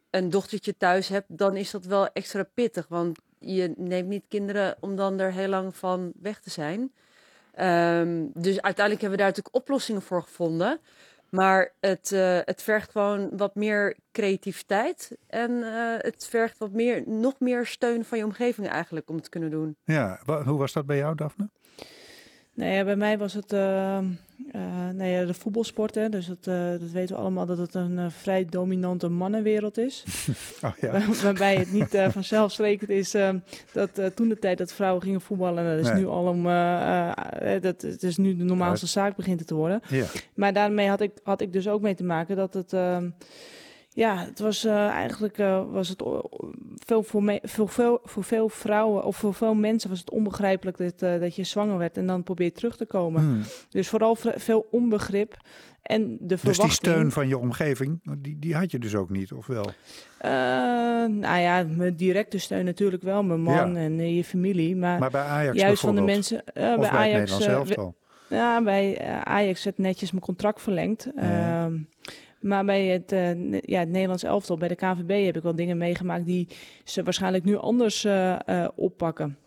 een 0.09 0.29
dochtertje 0.29 0.77
thuis 0.77 1.07
hebt, 1.07 1.37
dan 1.37 1.55
is 1.55 1.71
dat 1.71 1.85
wel 1.85 2.07
extra 2.07 2.43
pittig. 2.53 2.87
Want 2.87 3.19
je 3.39 3.73
neemt 3.77 4.07
niet 4.07 4.25
kinderen 4.27 4.75
om 4.79 4.95
dan 4.95 5.19
er 5.19 5.31
heel 5.31 5.47
lang 5.47 5.75
van 5.75 6.11
weg 6.21 6.39
te 6.39 6.49
zijn. 6.49 6.91
Ehm, 7.57 8.25
dus 8.33 8.61
uiteindelijk 8.61 9.01
hebben 9.01 9.09
we 9.09 9.17
daar 9.17 9.27
natuurlijk 9.27 9.55
oplossingen 9.55 10.01
voor 10.01 10.23
gevonden. 10.23 10.79
Maar 11.29 11.71
het, 11.79 12.11
eh, 12.11 12.39
het 12.43 12.61
vergt 12.63 12.91
gewoon 12.91 13.37
wat 13.37 13.55
meer 13.55 13.95
creativiteit. 14.11 15.17
En 15.27 15.63
eh, 15.63 15.95
het 15.97 16.27
vergt 16.29 16.57
wat 16.57 16.71
meer, 16.71 17.03
nog 17.05 17.39
meer 17.39 17.65
steun 17.65 18.05
van 18.05 18.17
je 18.17 18.23
omgeving 18.23 18.67
eigenlijk 18.67 19.09
om 19.09 19.15
het 19.15 19.23
te 19.23 19.29
kunnen 19.29 19.49
doen. 19.49 19.75
Ja, 19.83 20.19
hoe 20.25 20.57
was 20.57 20.73
dat 20.73 20.85
bij 20.85 20.97
jou, 20.97 21.15
Daphne? 21.15 21.49
Nee, 22.53 22.75
ja, 22.75 22.83
bij 22.83 22.95
mij 22.95 23.17
was 23.17 23.33
het 23.33 23.53
eh, 23.53 23.99
eh, 24.51 24.89
nee, 24.93 25.11
ja, 25.13 25.25
de 25.25 25.33
voetbalsport. 25.33 25.95
Hè, 25.95 26.09
dus 26.09 26.25
dat, 26.27 26.37
eh, 26.47 26.69
dat 26.69 26.91
weten 26.91 27.15
we 27.15 27.21
allemaal 27.21 27.45
dat 27.45 27.57
het 27.57 27.73
een 27.73 27.97
eh, 27.99 28.05
vrij 28.09 28.45
dominante 28.45 29.07
mannenwereld 29.09 29.77
is. 29.77 30.03
Oh, 30.61 30.71
ja. 30.81 30.91
Waar- 30.91 31.19
Waarbij 31.23 31.55
het 31.55 31.71
niet 31.71 31.97
vanzelfsprekend 32.09 32.89
is 32.89 33.11
dat 33.73 34.15
toen 34.15 34.27
de 34.29 34.39
tijd 34.39 34.57
dat 34.57 34.73
vrouwen 34.73 35.01
gingen 35.03 35.21
voetballen. 35.21 35.63
en 35.65 35.75
Dat 35.75 35.85
is 35.85 35.91
Nee. 35.91 36.01
nu 36.01 36.07
al 36.07 36.27
om. 36.27 36.43
dat, 37.61 37.81
het 37.81 38.03
is 38.03 38.17
nu 38.17 38.35
de 38.37 38.43
normaalste 38.43 38.87
zaak 38.87 39.15
begint 39.15 39.39
het 39.39 39.47
te 39.47 39.55
worden. 39.55 39.81
Ja. 39.89 40.05
Maar 40.35 40.53
daarmee 40.53 40.87
had 40.87 41.01
ik, 41.01 41.11
had 41.23 41.41
ik 41.41 41.53
dus 41.53 41.67
ook 41.67 41.81
mee 41.81 41.95
te 41.95 42.03
maken 42.03 42.35
dat 42.35 42.53
het. 42.53 42.73
Ehm, 43.97 44.07
ja, 44.17 44.25
het 44.25 44.39
was 44.39 44.65
eh, 44.65 44.87
eigenlijk 44.87 45.37
eh, 45.37 45.63
was 45.71 45.89
het 45.89 46.03
veel 46.85 47.03
voor, 47.03 47.23
me, 47.23 47.39
voor, 47.43 47.69
veel, 47.69 47.99
voor 48.03 48.23
veel 48.23 48.49
vrouwen 48.49 49.03
of 49.03 49.17
voor 49.17 49.33
veel 49.33 49.53
mensen 49.55 49.89
was 49.89 49.99
het 49.99 50.09
onbegrijpelijk 50.09 50.77
dat, 50.77 51.01
eh, 51.01 51.19
dat 51.19 51.35
je 51.35 51.43
zwanger 51.43 51.77
werd 51.77 51.97
en 51.97 52.07
dan 52.07 52.23
probeert 52.23 52.55
terug 52.55 52.77
te 52.77 52.85
komen. 52.85 53.21
Hmm. 53.21 53.41
Dus 53.69 53.87
vooral 53.89 54.15
veel 54.35 54.67
onbegrip 54.71 55.37
en 55.81 56.17
de 56.19 56.25
Dus 56.25 56.39
verwachting. 56.39 56.67
die 56.81 56.91
steun 56.91 57.11
van 57.11 57.27
je 57.27 57.37
omgeving, 57.37 57.99
die, 58.17 58.39
die 58.39 58.55
had 58.55 58.71
je 58.71 58.79
dus 58.79 58.95
ook 58.95 59.09
niet, 59.09 59.31
of 59.31 59.47
wel? 59.47 59.65
Nou 61.09 61.39
ja, 61.39 61.65
mijn 61.69 61.95
directe 61.95 62.37
steun 62.37 62.65
natuurlijk 62.65 63.03
wel, 63.03 63.23
mijn 63.23 63.41
man 63.41 63.73
Ja. 63.73 63.79
en 63.79 64.15
je 64.15 64.23
familie. 64.23 64.75
Maar, 64.75 64.99
Maar 64.99 65.11
bij 65.11 65.21
Ajax 65.21 65.59
juist 65.59 65.81
van 65.81 65.95
de 65.95 66.01
mensen 66.01 66.43
eh, 66.45 66.69
Of 66.77 66.79
bij 66.79 66.89
bij 66.89 67.11
het 67.11 67.31
Ajax. 67.31 67.45
Elftal? 67.45 67.95
we- 68.27 68.35
ja, 68.35 68.61
bij 68.63 68.99
Ajax 69.23 69.63
werd 69.63 69.77
netjes 69.77 70.11
mijn 70.11 70.23
contract 70.23 70.61
verlengd. 70.61 71.07
Ja. 71.15 71.69
Maar 72.47 72.65
bij 72.65 72.85
het, 72.85 73.11
eh, 73.11 73.51
ja, 73.61 73.79
het 73.79 73.89
Nederlands 73.89 74.23
elftal, 74.23 74.57
bij 74.57 74.67
de 74.67 74.75
KVB, 74.75 75.25
heb 75.25 75.35
ik 75.35 75.43
wel 75.43 75.55
dingen 75.55 75.77
meegemaakt 75.77 76.25
die 76.25 76.47
ze 76.83 77.03
waarschijnlijk 77.03 77.43
nu 77.43 77.55
anders 77.55 78.03
eh, 78.03 78.39
eh, 78.45 78.69
oppakken. 78.75 79.37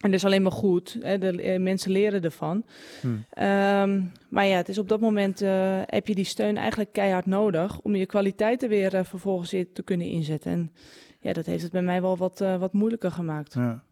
En 0.00 0.10
dat 0.10 0.18
is 0.18 0.24
alleen 0.24 0.42
maar 0.42 0.52
goed. 0.52 0.98
Hè? 1.00 1.18
De, 1.18 1.42
eh, 1.42 1.60
mensen 1.60 1.90
leren 1.90 2.22
ervan. 2.22 2.64
Hmm. 3.00 3.24
Ehm, 3.30 4.02
maar 4.28 4.46
ja, 4.46 4.56
het 4.56 4.68
is 4.68 4.78
op 4.78 4.88
dat 4.88 5.00
moment 5.00 5.40
heb 5.86 6.06
je 6.06 6.14
die 6.14 6.24
steun 6.24 6.56
eigenlijk 6.56 6.92
keihard 6.92 7.26
nodig 7.26 7.80
om 7.80 7.94
je 7.94 8.06
kwaliteiten 8.06 8.68
weer 8.68 9.04
vervolgens 9.04 9.50
te 9.50 9.82
kunnen 9.84 10.06
inzetten. 10.06 10.52
En 10.52 10.72
ja, 11.20 11.32
dat 11.32 11.46
heeft 11.46 11.62
het 11.62 11.72
bij 11.72 11.82
mij 11.82 12.00
wel 12.02 12.16
wat, 12.16 12.38
wat 12.38 12.72
moeilijker 12.72 13.10
gemaakt. 13.10 13.54
Ja. 13.54 13.82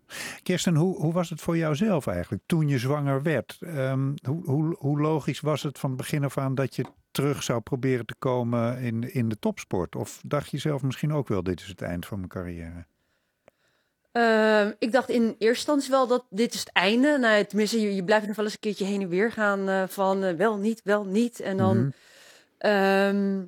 Kirsten, 0.42 0.74
hoe, 0.74 0.96
hoe 1.00 1.12
was 1.12 1.30
het 1.30 1.40
voor 1.40 1.56
jouzelf 1.56 2.06
eigenlijk 2.06 2.42
toen 2.46 2.68
je 2.68 2.78
zwanger 2.78 3.22
werd? 3.22 3.56
Ehm, 3.60 4.14
hoe, 4.22 4.44
hoe, 4.44 4.76
hoe 4.78 5.00
logisch 5.00 5.40
was 5.40 5.62
het 5.62 5.78
van 5.78 5.96
begin 5.96 6.24
af 6.24 6.38
aan 6.38 6.54
dat 6.54 6.76
je 6.76 6.84
terug 7.16 7.42
zou 7.42 7.60
proberen 7.60 8.06
te 8.06 8.14
komen 8.18 8.78
in, 8.78 9.12
in 9.12 9.28
de 9.28 9.38
topsport? 9.38 9.96
Of 9.96 10.20
dacht 10.26 10.50
je 10.50 10.58
zelf 10.58 10.82
misschien 10.82 11.12
ook 11.12 11.28
wel, 11.28 11.42
dit 11.42 11.60
is 11.60 11.66
het 11.68 11.82
eind 11.82 12.06
van 12.06 12.18
mijn 12.18 12.30
carrière? 12.30 12.86
Ehm, 14.12 14.72
ik 14.78 14.92
dacht 14.92 15.08
in 15.08 15.22
eerste 15.22 15.46
instantie 15.46 15.90
wel 15.90 16.06
dat 16.06 16.24
dit 16.30 16.54
is 16.54 16.60
het 16.60 16.72
einde. 16.72 17.18
Nou, 17.18 17.44
tenminste, 17.44 17.80
je, 17.80 17.94
je 17.94 18.04
blijft 18.04 18.26
nog 18.26 18.36
wel 18.36 18.44
eens 18.44 18.54
een 18.54 18.60
keertje 18.60 18.84
heen 18.84 19.02
en 19.02 19.08
weer 19.08 19.32
gaan 19.32 19.68
eh, 19.68 19.82
van 19.88 20.24
eh, 20.24 20.34
wel 20.34 20.56
niet, 20.56 20.80
wel 20.84 21.04
niet. 21.04 21.40
En 21.40 21.56
dan, 21.56 21.76
Mhm. 21.78 21.90
ehm, 22.58 23.44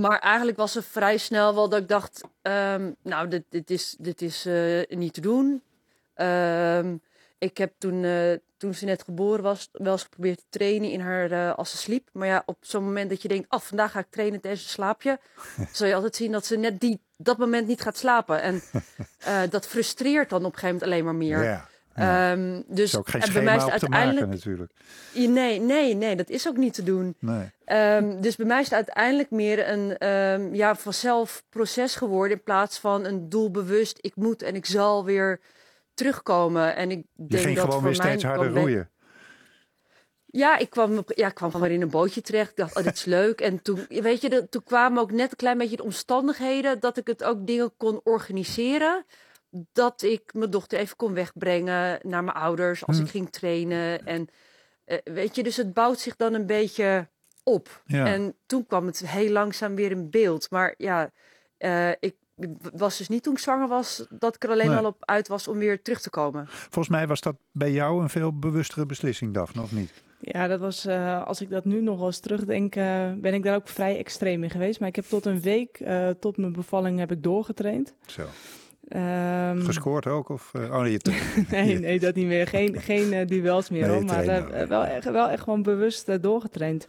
maar 0.00 0.18
eigenlijk 0.18 0.56
was 0.56 0.74
het 0.74 0.84
vrij 0.84 1.16
snel 1.16 1.54
wel 1.54 1.68
dat 1.68 1.80
ik 1.80 1.88
dacht, 1.88 2.20
ehm, 2.42 2.92
nou, 3.02 3.28
dit, 3.28 3.44
dit 3.48 3.70
is, 3.70 3.96
dit 3.98 4.22
is 4.22 4.46
eh, 4.46 4.82
niet 4.88 5.14
te 5.14 5.20
doen. 5.20 5.62
Ik 7.38 7.58
heb 7.58 7.72
toen, 7.78 8.04
eh, 8.04 8.32
toen 8.56 8.74
ze 8.74 8.84
net 8.84 9.02
geboren 9.02 9.42
was, 9.42 9.68
wel 9.72 9.92
eens 9.92 10.02
geprobeerd 10.02 10.38
te 10.38 10.44
trainen 10.48 10.90
in 10.90 11.00
haar 11.00 11.30
eh, 11.30 11.54
als 11.54 11.70
ze 11.70 11.76
sliep. 11.76 12.08
Maar 12.12 12.26
ja, 12.26 12.42
op 12.46 12.56
zo'n 12.60 12.84
moment 12.84 13.10
dat 13.10 13.22
je 13.22 13.28
denkt, 13.28 13.52
oh, 13.52 13.60
vandaag 13.60 13.92
ga 13.92 13.98
ik 13.98 14.10
trainen 14.10 14.40
tijdens 14.40 14.62
een 14.62 14.68
slaapje, 14.68 15.18
zul 15.72 15.86
je 15.86 15.94
altijd 15.94 16.16
zien 16.16 16.32
dat 16.32 16.46
ze 16.46 16.56
net 16.56 16.80
die, 16.80 17.00
dat 17.16 17.38
moment 17.38 17.66
niet 17.66 17.80
gaat 17.80 17.96
slapen. 17.96 18.42
En 18.42 18.62
eh, 19.18 19.40
dat 19.50 19.66
frustreert 19.66 20.30
dan 20.30 20.44
op 20.44 20.52
een 20.52 20.58
gegeven 20.58 20.74
moment 20.74 20.92
alleen 20.92 21.04
maar 21.04 21.14
meer. 21.14 21.44
Ja, 21.44 21.68
Ehm, 21.98 22.60
dus 22.66 22.92
is 22.92 22.96
ook 22.96 23.08
geen 23.08 23.20
en 23.20 23.32
bij 23.32 23.42
mij 23.42 23.56
is 23.56 23.62
het 23.64 23.78
te 23.78 23.88
maken 23.88 24.06
uiteindelijk. 24.06 24.32
natuurlijk. 24.32 24.72
Nee, 25.12 25.60
nee, 25.60 25.94
nee, 25.94 26.16
dat 26.16 26.28
is 26.28 26.48
ook 26.48 26.56
niet 26.56 26.74
te 26.74 26.82
doen. 26.82 27.14
Nee. 27.18 27.50
Ehm, 27.64 28.20
dus 28.20 28.36
bij 28.36 28.46
mij 28.46 28.58
is 28.60 28.64
het 28.64 28.74
uiteindelijk 28.74 29.30
meer 29.30 29.68
een 29.68 29.98
ehm, 29.98 30.54
ja, 30.54 30.76
vanzelf 30.76 31.44
proces 31.48 31.94
geworden 31.94 32.36
in 32.36 32.42
plaats 32.42 32.78
van 32.78 33.04
een 33.04 33.28
doelbewust 33.28 33.98
ik 34.00 34.16
moet 34.16 34.42
en 34.42 34.54
ik 34.54 34.66
zal 34.66 35.04
weer 35.04 35.40
terugkomen. 35.98 36.76
En 36.76 36.90
ik 36.90 36.98
Je 37.16 37.26
denk 37.26 37.42
ging 37.42 37.56
dat 37.56 37.64
gewoon 37.64 37.82
weer 37.82 37.96
mij 37.96 38.06
steeds 38.06 38.24
harder 38.24 38.50
roeien. 38.52 38.90
Ja, 40.26 40.56
ik 40.58 40.70
kwam, 40.70 41.02
ja, 41.06 41.26
ik 41.28 41.34
kwam 41.34 41.50
gewoon 41.50 41.68
in 41.68 41.82
een 41.82 41.90
bootje 41.90 42.20
terecht. 42.20 42.50
Ik 42.50 42.56
dacht, 42.56 42.76
oh, 42.76 42.82
dit 42.82 42.94
is 42.94 43.04
leuk. 43.04 43.40
En 43.40 43.62
toen, 43.62 43.84
weet 43.88 44.20
je, 44.20 44.28
de- 44.28 44.48
toen 44.48 44.62
kwamen 44.64 45.02
ook 45.02 45.12
net 45.12 45.30
een 45.30 45.36
klein 45.36 45.58
beetje 45.58 45.76
de 45.76 45.82
omstandigheden 45.82 46.80
dat 46.80 46.96
ik 46.96 47.06
het 47.06 47.24
ook 47.24 47.46
dingen 47.46 47.76
kon 47.76 48.00
organiseren. 48.04 49.04
Dat 49.72 50.02
ik 50.02 50.32
mijn 50.34 50.50
dochter 50.50 50.78
even 50.78 50.96
kon 50.96 51.14
wegbrengen 51.14 51.98
naar 52.02 52.24
mijn 52.24 52.36
ouders 52.36 52.86
als 52.86 52.96
Hm. 52.98 53.04
ik 53.04 53.10
ging 53.10 53.30
trainen. 53.30 54.06
En 54.06 54.28
eh, 54.84 54.98
weet 55.04 55.34
je, 55.34 55.42
dus 55.42 55.56
het 55.56 55.72
bouwt 55.74 55.98
zich 56.00 56.16
dan 56.16 56.34
een 56.34 56.46
beetje 56.46 57.08
op. 57.42 57.82
Ja. 57.84 58.06
En 58.06 58.36
toen 58.46 58.66
kwam 58.66 58.86
het 58.86 59.06
heel 59.08 59.30
langzaam 59.30 59.74
weer 59.74 59.90
in 59.90 60.10
beeld. 60.10 60.50
Maar 60.50 60.74
ja, 60.76 61.10
eh, 61.56 61.90
ik 62.00 62.16
was 62.72 62.98
dus 62.98 63.08
niet 63.08 63.22
toen 63.22 63.32
ik 63.32 63.38
zwanger 63.38 63.68
was 63.68 64.06
dat 64.10 64.34
ik 64.34 64.44
er 64.44 64.50
alleen 64.50 64.68
Nee. 64.68 64.76
al 64.76 64.84
op 64.84 64.96
uit 65.00 65.28
was 65.28 65.48
om 65.48 65.58
weer 65.58 65.82
terug 65.82 66.00
te 66.00 66.10
komen. 66.10 66.44
Volgens 66.48 66.88
mij 66.88 67.06
was 67.06 67.20
dat 67.20 67.36
bij 67.52 67.72
jou 67.72 68.02
een 68.02 68.08
veel 68.10 68.38
bewustere 68.38 68.86
beslissing, 68.86 69.34
Daphne, 69.34 69.62
of 69.62 69.72
niet? 69.72 69.92
Ja, 70.20 70.46
dat 70.46 70.60
was, 70.60 70.86
eh, 70.86 71.24
als 71.26 71.40
ik 71.40 71.50
dat 71.50 71.64
nu 71.64 71.80
nog 71.82 71.96
wel 71.98 72.06
eens 72.06 72.20
terugdenk, 72.20 72.74
eh, 72.76 73.12
ben 73.16 73.34
ik 73.34 73.42
daar 73.42 73.54
ook 73.56 73.68
vrij 73.68 73.98
extreem 73.98 74.42
in 74.42 74.50
geweest. 74.50 74.80
Maar 74.80 74.88
ik 74.88 74.96
heb 74.96 75.04
tot 75.04 75.26
een 75.26 75.40
week, 75.40 75.80
eh, 75.80 76.08
tot 76.08 76.36
mijn 76.36 76.52
bevalling, 76.52 76.98
heb 76.98 77.12
ik 77.12 77.22
doorgetraind. 77.22 77.94
Zo. 78.06 78.22
Ehm, 78.88 79.60
Gescoord 79.60 80.06
ook? 80.06 80.28
Of, 80.28 80.50
eh, 80.54 80.62
oh 80.62 80.80
nee, 80.80 80.92
je 80.92 81.00
nee, 81.50 81.78
nee, 81.78 82.00
dat 82.00 82.14
niet 82.14 82.26
meer. 82.26 82.46
Geen, 82.46 82.80
geen 82.90 83.12
eh, 83.12 83.26
duels 83.26 83.70
meer, 83.70 83.86
Nee, 83.86 83.90
hoor. 83.90 84.04
maar 84.04 84.26
eh, 84.26 84.66
wel, 84.66 84.84
echt, 84.84 85.10
wel 85.10 85.28
echt 85.28 85.42
gewoon 85.42 85.62
bewust 85.62 86.22
doorgetraind. 86.22 86.86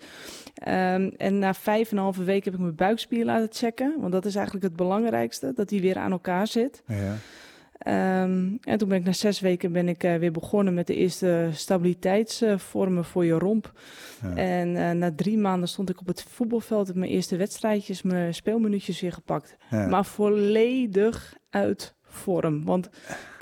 Ehm, 0.53 1.10
en 1.18 1.39
na 1.39 1.53
vijf 1.53 1.91
en 1.91 1.98
een 1.98 2.03
halve 2.03 2.24
week 2.24 2.46
heb 2.46 2.53
ik 2.53 2.60
mijn 2.60 2.75
buikspier 2.75 3.25
laten 3.25 3.48
checken. 3.51 3.96
Want 4.00 4.12
dat 4.12 4.25
is 4.25 4.36
eigenlijk 4.36 4.65
het 4.65 4.75
belangrijkste, 4.75 5.51
dat 5.56 5.70
die 5.70 5.82
weer 5.82 5.98
aan 5.98 6.12
elkaar 6.12 6.48
zit. 6.48 6.84
Ja. 6.88 7.15
Ehm, 7.80 8.56
en 8.62 8.78
toen 8.78 8.88
ben 8.88 8.98
ik 8.98 9.06
na 9.06 9.14
zes 9.14 9.40
weken 9.40 9.72
ben 9.72 9.88
ik, 9.88 10.04
eh, 10.04 10.16
weer 10.16 10.32
begonnen 10.32 10.74
met 10.74 10.88
de 10.88 10.96
eerste 10.96 11.50
stabiliteitsvormen 11.54 13.06
voor 13.06 13.26
je 13.26 13.34
romp. 13.34 13.72
Ja. 14.22 14.36
En 14.36 14.76
eh, 14.76 14.92
na 14.92 15.12
drie 15.16 15.38
maanden 15.38 15.70
stond 15.70 15.90
ik 15.90 16.00
op 16.00 16.08
het 16.08 16.24
voetbalveld. 16.24 16.88
Heb 16.88 16.96
mijn 16.96 17.12
eerste 17.12 17.36
wedstrijdjes, 17.38 18.02
mijn 18.02 18.34
speelminuutjes 18.34 19.02
weer 19.02 19.14
gepakt. 19.14 19.58
Ja. 19.70 19.88
Maar 19.88 20.06
volledig 20.06 21.38
uit 21.50 21.98
vorm. 22.10 22.66
Want 22.66 22.90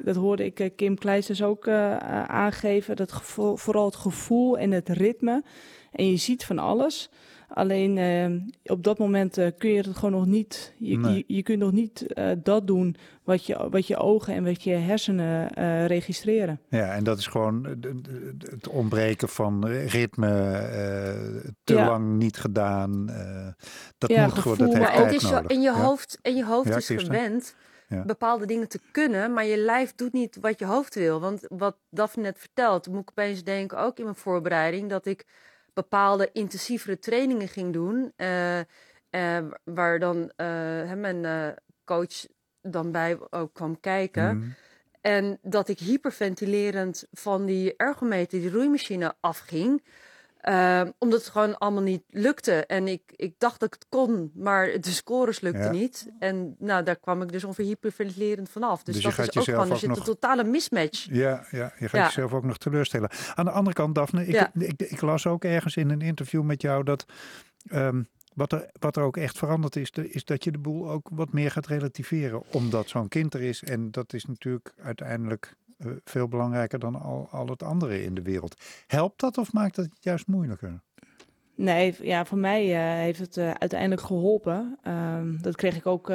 dat 0.03 0.15
hoorde 0.15 0.46
ik 0.46 0.60
eh, 0.60 0.70
Kim 0.75 0.98
Kleisters 0.98 1.44
ook 1.44 1.67
eh, 1.67 1.91
eh, 1.91 2.24
aangeven. 2.24 2.96
Dat 2.96 3.22
vooral 3.56 3.86
het 3.86 3.96
gevoel 3.96 4.58
en 4.58 4.72
het 4.72 4.89
ritme. 4.89 5.44
En 5.91 6.10
je 6.10 6.17
ziet 6.17 6.46
van 6.46 6.60
alles. 6.60 7.10
Alleen 7.47 7.97
eh, 7.97 8.71
op 8.71 8.83
dat 8.83 8.97
moment 8.97 9.37
eh, 9.37 9.47
kun 9.57 9.69
je 9.69 9.77
het 9.81 9.95
gewoon 9.95 10.11
nog 10.11 10.25
niet. 10.25 10.73
Je, 10.77 10.97
Nee. 10.97 11.15
je, 11.15 11.23
je 11.35 11.43
kunt 11.43 11.59
nog 11.59 11.71
niet 11.71 12.13
eh, 12.13 12.31
dat 12.43 12.67
doen 12.67 12.95
wat 13.23 13.45
je, 13.45 13.67
wat 13.69 13.87
je 13.87 13.97
ogen 13.97 14.33
en 14.33 14.43
wat 14.43 14.63
je 14.63 14.71
hersenen 14.73 15.49
eh, 15.53 15.85
registreren. 15.85 16.59
Ja, 16.69 16.93
en 16.93 17.03
dat 17.03 17.17
is 17.17 17.27
gewoon 17.27 17.65
het 18.37 18.67
ontbreken 18.67 19.29
van 19.29 19.67
ritme, 19.67 20.27
eh, 20.57 21.49
te 21.63 21.73
Ja. 21.73 21.85
lang 21.85 22.17
niet 22.17 22.37
gedaan. 22.37 23.09
eh, 23.09 23.47
dat 23.97 24.09
Ja, 24.09 24.23
moet 24.23 24.39
gewoon, 24.39 24.57
dat 24.57 24.73
Maar 24.73 24.81
het 24.93 25.01
tijd 25.01 25.13
is 25.13 25.27
zo, 25.27 25.41
in 25.47 25.61
je 25.61 25.71
Ja. 25.71 25.81
hoofd, 25.81 26.19
en 26.21 26.35
je 26.35 26.45
hoofd 26.45 26.69
Ja, 26.69 26.75
is 26.75 26.85
Kirsten? 26.85 27.13
gewend 27.15 27.55
Ja. 27.87 28.03
bepaalde 28.05 28.45
dingen 28.45 28.67
te 28.67 28.79
kunnen, 28.91 29.33
maar 29.33 29.45
je 29.45 29.57
lijf 29.57 29.95
doet 29.95 30.13
niet 30.13 30.37
wat 30.41 30.59
je 30.59 30.65
hoofd 30.65 30.95
wil. 30.95 31.19
Want 31.19 31.45
wat 31.47 31.77
Daphne 31.89 32.21
net 32.23 32.39
vertelt, 32.39 32.87
moet 32.87 33.01
ik 33.01 33.09
opeens 33.09 33.43
denken, 33.43 33.77
ook 33.79 33.97
in 33.97 34.03
mijn 34.03 34.15
voorbereiding, 34.15 34.89
dat 34.89 35.05
ik 35.05 35.25
bepaalde 35.77 36.29
intensievere 36.34 37.00
trainingen 37.00 37.48
ging 37.48 37.74
doen. 37.74 38.13
eh, 38.15 38.60
eh, 39.10 39.46
waar 39.63 40.00
dan 40.00 40.31
eh, 40.36 40.93
mijn, 40.93 41.55
coach 41.86 42.25
dan 42.62 42.91
bij 42.91 43.17
ook 43.29 43.53
kwam 43.53 43.79
kijken. 43.79 44.38
Mhm. 44.38 44.50
En 45.01 45.39
dat 45.41 45.69
ik 45.69 45.79
hyperventilerend 45.79 47.07
van 47.12 47.46
die 47.46 47.75
ergometer, 47.75 48.39
die 48.39 48.51
roeimachine, 48.51 49.15
afging. 49.19 49.84
Ehm, 50.41 50.91
omdat 50.98 51.20
het 51.20 51.29
gewoon 51.29 51.58
allemaal 51.58 51.84
niet 51.84 52.03
lukte. 52.10 52.65
En 52.65 52.88
ik, 52.88 53.01
ik 53.15 53.34
dacht 53.38 53.60
dat 53.60 53.67
ik 53.74 53.74
het 53.79 53.86
kon, 53.89 54.32
maar 54.36 54.65
de 54.82 54.89
scores 54.91 55.39
lukten 55.39 55.63
Ja. 55.63 55.72
niet. 55.72 56.08
En 56.20 56.56
nou, 56.60 56.84
daar 56.84 56.96
kwam 56.96 57.22
ik 57.22 57.32
dus 57.32 57.44
ongeveer 57.44 57.65
hyperventilerend 57.65 58.50
vanaf. 58.50 58.84
Dus, 58.84 58.94
Dus 58.96 59.03
dat 59.03 59.27
is 59.27 59.38
ook 59.38 59.44
gewoon, 59.44 59.70
er 59.72 59.77
zit 59.77 59.89
nog- 59.89 59.98
een 59.98 60.03
totale 60.03 60.44
mismatch. 60.44 61.08
Ja, 61.12 61.46
ja, 61.51 61.74
je 61.79 61.89
gaat 61.89 62.00
Ja. 62.00 62.06
jezelf 62.06 62.34
ook 62.34 62.44
nog 62.44 62.58
teleurstellen. 62.58 63.10
Aan 63.36 63.46
de 63.46 63.51
andere 63.51 63.75
kant, 63.75 63.96
Daphne, 63.96 64.25
ik, 64.25 64.34
Ja. 64.34 64.51
ik, 64.53 64.82
ik, 64.82 65.01
las 65.01 65.27
ook 65.27 65.44
ergens 65.44 65.75
in 65.75 65.89
een 65.89 66.01
interview 66.01 66.44
met 66.44 66.62
jou 66.62 66.84
dat 66.84 67.06
ehm, 67.67 68.01
wat, 68.34 68.51
er, 68.51 68.70
wat 68.79 68.96
er 68.96 69.03
ook 69.03 69.17
echt 69.17 69.38
veranderd 69.38 69.75
is, 69.75 69.91
de- 69.91 70.10
is 70.10 70.25
dat 70.25 70.44
je 70.44 70.51
de 70.51 70.58
boel 70.58 70.89
ook 70.89 71.10
wat 71.12 71.34
meer 71.34 71.51
gaat 71.51 71.67
relativeren. 71.67 72.44
Omdat 72.51 72.89
zo'n 72.89 73.08
kind 73.08 73.34
er 73.34 73.41
is. 73.41 73.63
En 73.63 73.91
dat 73.91 74.13
is 74.13 74.25
natuurlijk 74.25 74.74
uiteindelijk 74.84 75.56
eh, 75.77 75.91
veel 76.03 76.27
belangrijker 76.27 76.79
dan 76.79 77.01
al, 77.01 77.27
al 77.31 77.48
het 77.48 77.63
andere 77.63 78.03
in 78.03 78.13
de 78.13 78.22
wereld. 78.22 78.62
Helpt 78.88 79.19
dat 79.19 79.38
of 79.38 79.53
maakt 79.53 79.75
dat 79.75 79.86
het 79.86 80.03
juist 80.03 80.27
moeilijker? 80.27 80.81
Nee, 81.55 81.96
ja, 82.01 82.25
voor 82.25 82.38
mij 82.38 82.75
eh, 82.75 83.03
heeft 83.03 83.19
het 83.19 83.38
eh, 83.38 83.51
uiteindelijk 83.51 84.01
geholpen. 84.01 84.77
Ehm, 84.84 85.38
dat 85.41 85.55
kreeg 85.55 85.75
ik 85.75 85.86
ook 85.86 86.12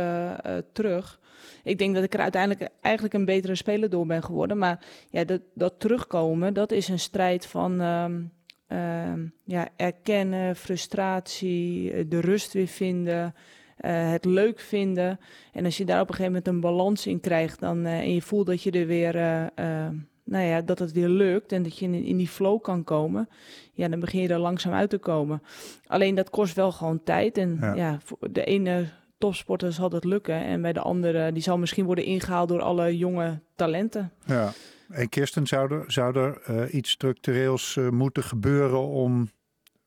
terug. 0.72 1.20
Ik 1.62 1.78
denk 1.78 1.94
dat 1.94 2.04
ik 2.04 2.14
er 2.14 2.20
uiteindelijk 2.20 2.70
eigenlijk 2.80 3.14
een 3.14 3.24
betere 3.24 3.54
speler 3.54 3.90
door 3.90 4.06
ben 4.06 4.22
geworden. 4.22 4.58
Maar 4.58 4.84
ja, 5.10 5.24
dat, 5.24 5.40
dat 5.54 5.80
terugkomen, 5.80 6.54
dat 6.54 6.72
is 6.72 6.88
een 6.88 6.98
strijd 6.98 7.46
van 7.46 7.80
ehm, 7.80 8.22
ehm, 8.66 9.26
ja, 9.44 9.68
erkennen, 9.76 10.56
frustratie, 10.56 12.08
de 12.08 12.20
rust 12.20 12.52
weer 12.52 12.66
vinden, 12.66 13.34
eh, 13.82 14.10
het 14.10 14.24
leuk 14.24 14.60
vinden. 14.60 15.20
En 15.52 15.64
als 15.64 15.76
je 15.76 15.84
daar 15.84 16.00
op 16.00 16.08
een 16.08 16.14
gegeven 16.14 16.32
moment 16.32 16.48
een 16.48 16.60
balans 16.60 17.06
in 17.06 17.20
krijgt 17.20 17.60
dan, 17.60 17.84
eh, 17.84 17.98
en 17.98 18.14
je 18.14 18.22
voelt 18.22 18.46
dat 18.46 18.62
je 18.62 18.70
er 18.70 18.86
weer, 18.86 19.16
eh, 19.16 19.88
nou 20.24 20.44
ja, 20.44 20.60
dat 20.60 20.78
het 20.78 20.92
weer 20.92 21.08
lukt 21.08 21.52
en 21.52 21.62
dat 21.62 21.78
je 21.78 21.84
in, 21.84 21.94
in 21.94 22.16
die 22.16 22.28
flow 22.28 22.62
kan 22.62 22.84
komen 22.84 23.28
ja, 23.72 23.88
dan 23.88 24.00
begin 24.00 24.20
je 24.20 24.28
er 24.28 24.38
langzaam 24.38 24.72
uit 24.72 24.90
te 24.90 24.98
komen. 24.98 25.42
Alleen 25.86 26.14
dat 26.14 26.30
kost 26.30 26.54
wel 26.54 26.72
gewoon 26.72 27.02
tijd. 27.02 27.38
En 27.38 27.58
Ja. 27.60 27.74
ja, 27.74 27.98
voor 28.04 28.18
de 28.32 28.44
ene 28.44 28.88
topsporter 29.18 29.72
zal 29.72 29.88
dat 29.88 30.04
lukken. 30.04 30.44
En 30.44 30.62
bij 30.62 30.72
de 30.72 30.80
andere, 30.80 31.32
die 31.32 31.42
zal 31.42 31.58
misschien 31.58 31.84
worden 31.84 32.04
ingehaald 32.04 32.48
door 32.48 32.60
alle 32.60 32.96
jonge 32.96 33.40
talenten. 33.56 34.12
Ja. 34.24 34.52
En 34.88 35.08
Kirsten, 35.08 35.46
zou 35.46 35.74
er, 35.74 35.84
zou 35.86 36.18
er 36.18 36.70
iets 36.70 36.90
structureels 36.90 37.78
moeten 37.90 38.22
gebeuren 38.22 38.86
om 38.86 39.30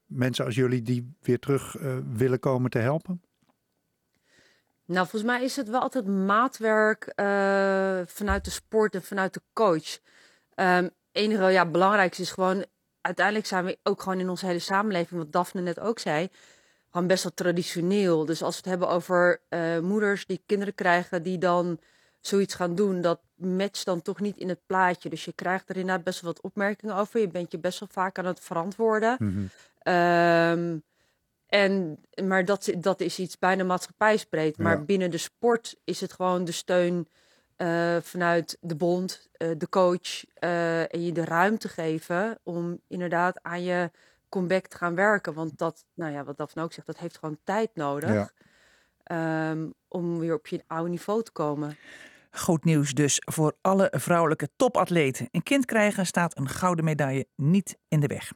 mensen 0.06 0.46
als 0.46 0.56
jullie 0.56 0.82
die 0.82 1.16
weer 1.22 1.40
terug 1.40 1.76
willen 2.14 2.40
komen 2.40 2.70
te 2.70 2.80
helpen? 2.80 3.22
Nou, 4.86 5.08
volgens 5.08 5.32
mij 5.32 5.44
is 5.44 5.56
het 5.56 5.70
wel 5.70 5.82
altijd 5.82 6.08
maatwerk 6.08 7.04
eh, 7.16 8.00
vanuit 8.06 8.46
de 8.46 8.52
sport 8.52 8.96
en 8.96 9.04
vanuit 9.04 9.34
de 9.34 9.42
coach. 9.54 10.00
Ehm 10.56 10.88
enige 11.16 11.52
ja, 11.52 11.66
belangrijkste 11.66 12.22
is 12.22 12.32
gewoon, 12.32 12.66
uiteindelijk 13.02 13.46
zijn 13.46 13.66
we 13.66 13.78
ook 13.84 14.02
gewoon 14.02 14.20
in 14.20 14.30
onze 14.30 14.46
hele 14.46 14.60
samenleving, 14.60 15.20
wat 15.20 15.32
Daphne 15.32 15.62
net 15.62 15.80
ook 15.80 16.00
zei, 16.00 16.30
gewoon 16.92 17.08
best 17.08 17.24
wel 17.24 17.34
traditioneel. 17.34 18.26
Dus 18.26 18.42
als 18.42 18.54
we 18.54 18.58
het 18.58 18.70
hebben 18.70 18.90
over 18.90 19.42
eh, 19.50 19.80
moeders 19.80 20.26
die 20.26 20.42
kinderen 20.46 20.76
krijgen 20.76 21.24
die 21.24 21.38
dan 21.38 21.80
zoiets 22.22 22.54
gaan 22.54 22.76
doen, 22.76 23.02
dat 23.02 23.20
matcht 23.36 23.86
dan 23.86 24.02
toch 24.02 24.20
niet 24.20 24.38
in 24.38 24.50
het 24.50 24.60
plaatje. 24.66 25.10
Dus 25.10 25.26
je 25.26 25.34
krijgt 25.34 25.70
er 25.70 25.78
inderdaad 25.78 26.04
best 26.04 26.22
wel 26.22 26.34
wat 26.34 26.44
opmerkingen 26.44 26.96
over. 26.96 27.20
Je 27.20 27.28
bent 27.28 27.52
je 27.52 27.60
best 27.60 27.80
wel 27.80 27.90
vaak 27.92 28.18
aan 28.18 28.26
het 28.26 28.40
verantwoorden. 28.40 29.18
Ehm, 29.80 30.78
en, 31.56 32.00
maar 32.28 32.46
dat, 32.46 32.72
dat 32.78 33.00
is 33.02 33.20
iets 33.20 33.40
bijna 33.40 33.64
maatschappijsbreed. 33.64 34.58
Maar 34.58 34.78
Ja. 34.78 34.84
binnen 34.84 35.12
de 35.12 35.18
sport 35.18 35.76
is 35.84 36.02
het 36.02 36.14
gewoon 36.14 36.46
de 36.46 36.52
steun 36.52 37.08
eh, 37.56 37.98
vanuit 38.02 38.58
de 38.62 38.76
bond, 38.76 39.30
eh, 39.32 39.50
de 39.58 39.70
coach. 39.70 40.24
eh, 40.34 40.94
en 40.94 41.06
je 41.06 41.12
de 41.12 41.26
ruimte 41.26 41.68
geven 41.68 42.40
om 42.44 42.80
inderdaad 42.88 43.40
aan 43.44 43.64
je 43.64 43.92
comeback 44.30 44.68
te 44.68 44.78
gaan 44.78 44.96
werken. 44.96 45.34
Want 45.34 45.58
dat, 45.58 45.86
nou 45.94 46.12
ja, 46.12 46.24
wat 46.24 46.38
Daphne 46.38 46.64
ook 46.64 46.74
zegt, 46.74 46.88
dat 46.88 46.98
heeft 46.98 47.18
gewoon 47.18 47.38
tijd 47.44 47.70
nodig. 47.74 48.12
Ja. 48.14 48.30
ehm, 49.04 49.70
om 49.88 50.20
weer 50.20 50.34
op 50.34 50.48
je 50.48 50.64
oude 50.68 50.90
niveau 50.90 51.24
te 51.24 51.32
komen. 51.32 51.78
Goed 52.32 52.64
nieuws 52.66 52.94
dus 52.94 53.22
voor 53.26 53.54
alle 53.62 53.94
vrouwelijke 53.98 54.50
topatleten. 54.56 55.28
Een 55.32 55.44
kind 55.44 55.66
krijgen 55.66 56.06
staat 56.06 56.38
een 56.38 56.50
gouden 56.50 56.86
medaille 56.86 57.28
niet 57.36 57.78
in 57.88 58.00
de 58.00 58.08
weg. 58.08 58.32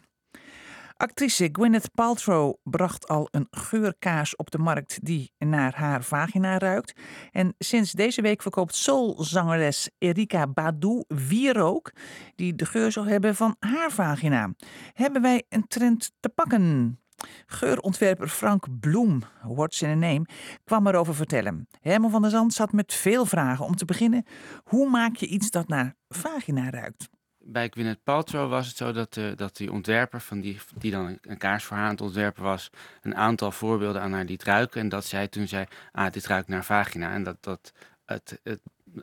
Actrice 1.02 1.50
Gwyneth 1.52 1.92
Paltrow 1.94 2.54
bracht 2.64 3.08
al 3.08 3.28
een 3.32 3.48
geurkaas 3.52 4.36
op 4.36 4.52
de 4.52 4.58
markt 4.58 5.06
die 5.06 5.34
naar 5.38 5.76
haar 5.76 6.04
vagina 6.04 6.58
ruikt. 6.58 6.94
En 7.32 7.56
sinds 7.58 7.92
deze 7.92 8.22
week 8.22 8.42
verkoopt 8.42 8.76
soulzangeres 8.76 9.90
Erika 9.98 10.48
Badu 10.48 11.04
wierook 11.08 11.92
die 12.36 12.56
de 12.56 12.66
geur 12.66 12.92
zal 12.92 13.06
hebben 13.06 13.36
van 13.36 13.56
haar 13.60 13.92
vagina. 13.92 14.54
Hebben 14.94 15.22
wij 15.22 15.44
een 15.50 15.68
trend 15.68 16.12
te 16.20 16.30
pakken? 16.30 17.00
Geurontwerper 17.46 18.28
Frank 18.28 18.80
Bloem, 18.80 19.22
what's 19.44 19.82
in 19.82 19.90
a 19.90 19.96
name, 19.96 20.26
kwam 20.64 20.88
erover 20.88 21.16
vertellen. 21.16 21.68
Herman 21.82 22.12
van 22.12 22.22
der 22.22 22.32
Zand 22.32 22.54
zat 22.54 22.72
met 22.72 22.94
veel 22.94 23.26
vragen. 23.26 23.66
Om 23.66 23.76
te 23.76 23.86
beginnen, 23.86 24.26
hoe 24.64 24.90
maak 24.90 25.16
je 25.16 25.28
iets 25.28 25.52
dat 25.52 25.68
naar 25.68 25.96
vagina 26.08 26.70
ruikt? 26.70 27.10
Bij 27.52 27.70
Gwyneth 27.70 28.04
Paltrow 28.04 28.50
was 28.50 28.68
het 28.68 28.78
zo 28.78 28.92
dat, 28.92 29.14
de, 29.14 29.34
dat 29.36 29.58
die 29.58 29.72
ontwerper, 29.72 30.22
van 30.22 30.40
die, 30.40 30.60
die 30.78 30.92
dan 30.92 31.06
een, 31.06 31.18
een 31.22 31.38
kaars 31.38 31.64
voor 31.64 31.78
haar 31.78 31.86
aan 31.86 31.92
het 31.92 32.02
ontwerpen 32.02 32.44
was, 32.44 32.70
een 33.02 33.16
aantal 33.16 33.52
voorbeelden 33.52 34.02
aan 34.02 34.14
haar 34.14 34.26
liet 34.26 34.44
ruiken. 34.44 34.82
En 34.82 34.90
dat 34.90 35.06
zij 35.06 35.28
toen 35.28 35.48
zei, 35.48 35.66
ah, 35.92 36.12
dit 36.12 36.26
ruikt 36.26 36.48
naar 36.48 36.66
vagina. 36.66 37.14
En 37.14 37.24
dat, 37.24 37.38
dat 37.40 37.74
het, 38.06 38.40
het, 38.44 38.60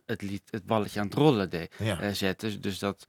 het, 0.07 0.23
liet 0.23 0.43
het 0.51 0.67
balletje 0.67 1.01
aan 1.01 1.07
het 1.07 1.15
rollen 1.15 1.51
deed, 1.51 1.75
Ja. 1.79 2.13
zette. 2.13 2.61
Dus 2.61 2.79
dat, 2.79 3.07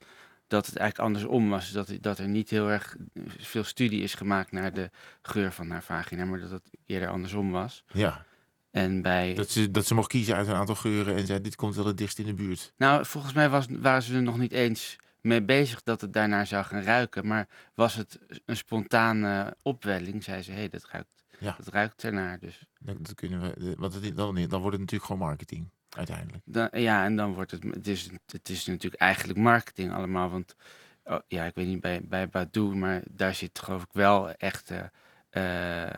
dat 0.48 0.66
het 0.66 0.76
eigenlijk 0.76 1.10
andersom 1.10 1.50
was. 1.50 1.72
Dat, 1.72 1.92
dat 2.02 2.20
er 2.20 2.28
niet 2.28 2.50
heel 2.50 2.70
erg 2.70 2.96
veel 3.38 3.64
studie 3.64 4.02
is 4.02 4.14
gemaakt 4.14 4.52
naar 4.52 4.74
de 4.74 4.90
geur 5.22 5.52
van 5.52 5.70
haar 5.70 5.84
vagina, 5.84 6.26
maar 6.26 6.40
dat 6.40 6.52
het 6.52 6.70
eerder 6.86 7.10
andersom 7.10 7.52
was. 7.52 7.84
Ja. 7.88 8.26
En 8.72 9.02
bij... 9.02 9.34
Dat 9.34 9.50
ze, 9.50 9.72
dat 9.72 9.86
ze 9.86 9.94
mocht 9.94 10.08
kiezen 10.08 10.36
uit 10.36 10.48
een 10.48 10.54
aantal 10.54 10.76
geuren 10.76 11.16
en 11.16 11.26
zei, 11.26 11.42
dit 11.42 11.56
komt 11.56 11.76
wel 11.76 11.86
het 11.86 11.98
dichtst 11.98 12.20
in 12.20 12.26
de 12.26 12.34
buurt. 12.34 12.74
Nou, 12.78 13.06
volgens 13.06 13.34
mij 13.34 13.50
was, 13.50 13.66
waren 13.70 14.02
ze 14.02 14.16
er 14.16 14.22
nog 14.22 14.38
niet 14.38 14.52
eens 14.52 14.98
mee 15.22 15.42
bezig 15.44 15.84
dat 15.84 16.02
het 16.02 16.14
daarnaar 16.14 16.48
zou 16.48 16.66
gaan 16.66 16.82
ruiken. 16.82 17.28
Maar 17.28 17.48
was 17.74 17.96
het 17.96 18.20
een 18.46 18.58
spontane 18.58 19.56
opwelling, 19.62 20.24
zei 20.24 20.42
ze, 20.42 20.52
hé, 20.52 20.58
hey, 20.58 20.70
dat 20.70 20.88
ruikt, 20.92 21.26
Ja. 21.40 21.56
dat 21.58 21.68
ruikt 21.68 22.04
ernaar. 22.04 22.40
Dus 22.40 22.66
Dat, 22.80 23.06
dat 23.06 23.16
kunnen 23.16 23.42
we, 23.42 23.76
want 23.78 23.94
het, 23.94 24.16
dan, 24.16 24.36
dan 24.36 24.36
wordt 24.62 24.72
het 24.72 24.80
natuurlijk 24.80 25.04
gewoon 25.12 25.28
marketing, 25.28 25.70
uiteindelijk. 25.90 26.44
dan, 26.46 26.70
ja, 26.72 27.04
en 27.06 27.16
dan 27.16 27.34
wordt 27.34 27.52
het, 27.52 27.64
het 27.64 27.88
is, 27.88 28.10
het 28.26 28.50
is 28.50 28.66
natuurlijk 28.66 29.02
eigenlijk 29.02 29.40
marketing 29.40 29.94
allemaal. 29.94 30.30
Want, 30.30 30.56
oh, 31.04 31.20
ja, 31.28 31.46
ik 31.46 31.56
weet 31.56 31.68
niet 31.68 31.82
bij, 31.82 32.02
bij 32.04 32.30
Badu, 32.30 32.62
maar 32.62 33.02
daar 33.12 33.36
zit 33.36 33.60
geloof 33.60 33.84
ik 33.84 33.92
wel 33.92 34.32
echt... 34.32 34.72
eh, 34.72 35.86
eh, 35.86 35.96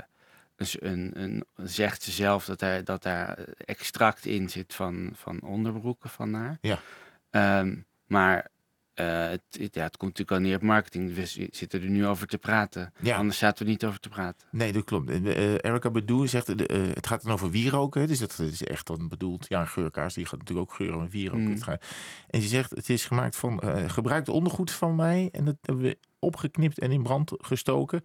dus 0.56 0.82
een, 0.82 1.12
een, 1.22 1.46
zegt 1.56 2.02
ze 2.04 2.12
zelf 2.12 2.46
dat 2.46 2.60
daar, 2.60 2.84
dat 2.84 3.04
daar 3.04 3.38
extract 3.66 4.26
in 4.26 4.50
zit 4.50 4.74
van, 4.74 5.10
van 5.14 5.42
onderbroeken 5.42 6.10
van 6.10 6.34
haar. 6.34 6.58
Ja. 6.62 6.80
Ehm, 7.30 7.76
maar 8.06 8.48
eh, 9.00 9.30
het, 9.30 9.42
het- 9.50 9.76
ja, 9.76 9.84
het 9.84 9.98
komt 9.98 10.18
natuurlijk 10.18 10.32
al 10.32 10.40
neer 10.48 10.56
op 10.56 10.62
marketing. 10.62 11.14
We 11.16 11.48
zitten 11.52 11.82
er 11.82 11.90
nu 11.90 12.06
over 12.08 12.28
te 12.28 12.38
praten. 12.38 12.94
Ja. 13.02 13.18
Anders 13.18 13.38
zaten 13.38 13.66
we 13.66 13.72
niet 13.72 13.86
over 13.86 14.00
te 14.00 14.10
praten. 14.10 14.48
Nee, 14.52 14.72
dat 14.72 14.84
klopt. 14.84 15.10
Eh, 15.10 15.52
Erica 15.64 15.92
zegt, 16.26 16.56
eh, 16.66 16.78
het 16.94 17.08
gaat 17.08 17.24
dan 17.24 17.32
over 17.32 17.50
wierook. 17.50 17.96
Hè? 17.96 18.08
Dus 18.08 18.20
dat 18.20 18.40
is 18.40 18.64
echt 18.64 18.88
dan 18.88 19.08
bedoeld. 19.08 19.46
Ja, 19.50 19.62
een 19.62 19.68
geurkaars, 19.68 20.14
die 20.14 20.26
gaat 20.26 20.40
natuurlijk 20.40 20.70
ook 20.70 20.76
geuren 20.76 21.00
met 21.00 21.12
wierook. 21.12 21.40
Mm. 21.40 21.58
En 22.30 22.42
ze 22.42 22.48
zegt, 22.48 22.70
het 22.70 22.90
is 22.90 23.06
gemaakt 23.06 23.36
van 23.36 23.62
gebruikt 23.90 24.30
ondergoed 24.30 24.72
van 24.72 24.96
mij. 24.96 25.30
En 25.32 25.46
dat 25.46 25.56
hebben 25.62 25.84
we 25.84 25.98
opgeknipt 26.20 26.80
en 26.80 26.92
in 26.92 27.04
brand 27.04 27.32
gestoken. 27.38 28.02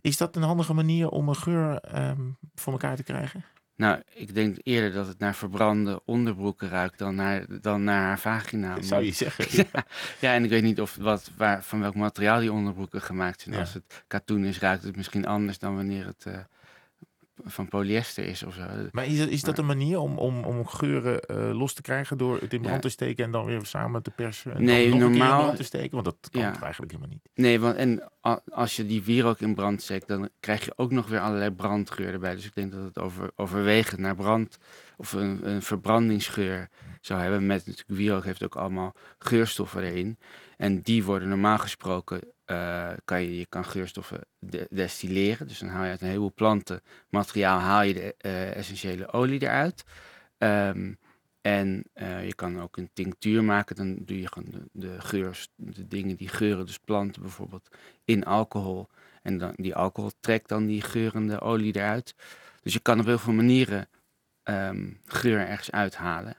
Is 0.00 0.16
dat 0.16 0.36
een 0.36 0.42
handige 0.42 0.74
manier 0.74 1.08
om 1.08 1.28
een 1.28 1.36
geur 1.36 1.76
ehm, 1.78 2.20
voor 2.54 2.72
elkaar 2.72 2.96
te 2.96 3.02
krijgen? 3.02 3.44
Nou, 3.80 4.02
ik 4.14 4.34
denk 4.34 4.56
eerder 4.62 4.92
dat 4.92 5.06
het 5.06 5.18
naar 5.18 5.34
verbrande 5.34 6.00
onderbroeken 6.04 6.68
ruikt 6.68 6.98
dan 6.98 7.14
naar, 7.14 7.44
dan 7.60 7.84
naar 7.84 8.02
haar 8.02 8.18
vagina. 8.18 8.74
Dat 8.74 8.84
zou 8.84 9.04
je 9.04 9.12
zeggen. 9.12 9.44
ja, 9.72 9.84
ja, 10.18 10.34
en 10.34 10.44
ik 10.44 10.50
weet 10.50 10.62
niet 10.62 10.80
of 10.80 10.96
wat, 10.96 11.30
waar, 11.36 11.64
van 11.64 11.80
welk 11.80 11.94
materiaal 11.94 12.40
die 12.40 12.52
onderbroeken 12.52 13.02
gemaakt 13.02 13.40
zijn. 13.40 13.54
Ja. 13.54 13.60
Als 13.60 13.74
het 13.74 14.04
katoen 14.06 14.44
is, 14.44 14.58
ruikt 14.58 14.82
het 14.82 14.96
misschien 14.96 15.26
anders 15.26 15.58
dan 15.58 15.74
wanneer 15.74 16.06
het 16.06 16.24
eh, 16.26 16.38
van 17.44 17.68
polyester 17.68 18.24
is 18.24 18.42
of 18.42 18.54
zo. 18.54 18.62
Maar 18.92 19.06
is, 19.06 19.18
dat- 19.18 19.28
is 19.28 19.42
dat 19.42 19.58
een 19.58 19.66
manier 19.66 19.98
om, 19.98 20.18
om, 20.18 20.44
om 20.44 20.66
geuren 20.66 21.20
eh, 21.20 21.50
los 21.58 21.72
te 21.74 21.82
krijgen 21.82 22.18
door 22.18 22.38
het 22.40 22.52
in 22.52 22.60
brand 22.60 22.74
Ja. 22.74 22.80
te 22.80 22.88
steken 22.88 23.24
en 23.24 23.30
dan 23.30 23.44
weer 23.44 23.64
samen 23.64 24.02
te 24.02 24.10
persen? 24.10 24.54
En 24.54 24.64
Nee, 24.64 24.90
dan 24.90 24.98
nog 24.98 25.06
een 25.08 25.12
keer 25.14 25.20
in 25.22 25.26
normaal- 25.26 25.40
brand 25.42 25.56
te 25.56 25.62
steken? 25.64 25.90
Want 25.90 26.04
dat 26.04 26.16
kan 26.30 26.40
Ja. 26.40 26.60
eigenlijk 26.62 26.92
helemaal 26.92 27.12
niet. 27.14 27.28
Nee, 27.34 27.60
want 27.60 27.76
en 27.76 28.10
als 28.50 28.76
je 28.76 28.86
die 28.86 29.02
wierook 29.02 29.40
in 29.40 29.54
brand 29.54 29.82
steekt, 29.82 30.08
dan 30.08 30.28
krijg 30.40 30.64
je 30.64 30.72
ook 30.76 30.90
nog 30.90 31.08
weer 31.08 31.20
allerlei 31.20 31.50
brandgeur 31.50 32.12
erbij. 32.12 32.34
Dus 32.34 32.44
ik 32.46 32.54
denk 32.54 32.72
dat 32.72 32.84
het 32.84 32.98
over, 32.98 33.30
overwegend 33.36 34.00
naar 34.00 34.14
brand 34.16 34.58
of 34.96 35.12
een, 35.12 35.48
een 35.48 35.62
verbrandingsgeur 35.62 36.68
zou 37.00 37.20
hebben. 37.20 37.46
Met 37.46 37.66
natuurlijk 37.66 37.98
wierook 37.98 38.24
heeft 38.24 38.42
ook 38.44 38.56
allemaal 38.56 38.94
geurstoffen 39.18 39.82
erin. 39.82 40.18
En 40.56 40.80
die 40.82 41.04
worden 41.04 41.28
normaal 41.28 41.58
gesproken, 41.58 42.20
eh, 42.50 42.92
kan 43.04 43.22
je, 43.22 43.38
je 43.38 43.46
kan 43.46 43.64
geurstoffen 43.64 44.20
de- 44.38 44.66
destilleren. 44.70 45.46
Dus 45.48 45.58
dan 45.58 45.68
haal 45.68 45.84
je 45.84 45.90
uit 45.90 46.00
een 46.00 46.06
heleboel 46.06 46.32
planten 46.34 46.80
materiaal 47.08 47.58
haal 47.58 47.82
je 47.82 47.94
de 47.94 48.14
eh, 48.18 48.56
essentiële 48.56 49.12
olie 49.12 49.42
eruit. 49.42 49.84
Ehm, 50.38 50.94
en 51.40 51.84
eh, 51.92 52.26
je 52.26 52.34
kan 52.34 52.60
ook 52.60 52.76
een 52.76 52.90
tinctuur 52.92 53.44
maken. 53.44 53.76
Dan 53.76 53.96
doe 54.04 54.20
je 54.20 54.28
gewoon 54.28 54.50
de, 54.50 54.68
de 54.72 55.00
geurs, 55.00 55.48
de 55.56 55.86
dingen 55.86 56.16
die 56.16 56.28
geuren, 56.28 56.66
dus 56.66 56.78
planten 56.78 57.22
bijvoorbeeld, 57.22 57.68
in 58.04 58.24
alcohol. 58.24 58.88
En 59.22 59.38
dan, 59.38 59.52
die 59.56 59.74
alcohol 59.74 60.10
trekt 60.20 60.48
dan 60.48 60.66
die 60.66 60.82
geurende 60.82 61.40
olie 61.40 61.76
eruit. 61.76 62.14
Dus 62.62 62.72
je 62.72 62.80
kan 62.80 63.00
op 63.00 63.06
heel 63.06 63.18
veel 63.18 63.32
manieren 63.32 63.88
ehm, 64.42 64.92
geur 65.04 65.38
ergens 65.46 65.70
uithalen. 65.70 66.36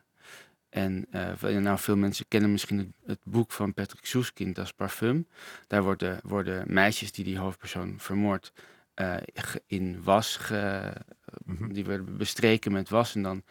En 0.72 1.06
uh, 1.12 1.58
nou, 1.58 1.80
veel 1.80 1.96
mensen 1.96 2.26
kennen 2.28 2.52
misschien 2.52 2.78
het, 2.78 2.88
het, 3.06 3.20
boek 3.24 3.52
van 3.52 3.74
Patrick 3.74 4.06
Soeskind, 4.06 4.60
als 4.60 4.74
parfum. 4.74 5.28
Daar 5.68 5.84
worden, 5.84 6.20
worden 6.24 6.64
meisjes 6.68 7.12
die 7.12 7.26
die 7.26 7.38
hoofdpersoon 7.38 7.94
vermoordt 7.98 8.54
uh, 8.96 9.16
in 9.68 10.04
was, 10.04 10.36
ge, 10.36 10.94
mhm. 11.46 11.74
die 11.74 11.86
werden 11.86 12.18
bestreken 12.18 12.72
met 12.72 12.90
was. 12.90 13.16
En 13.16 13.22
dan 13.22 13.44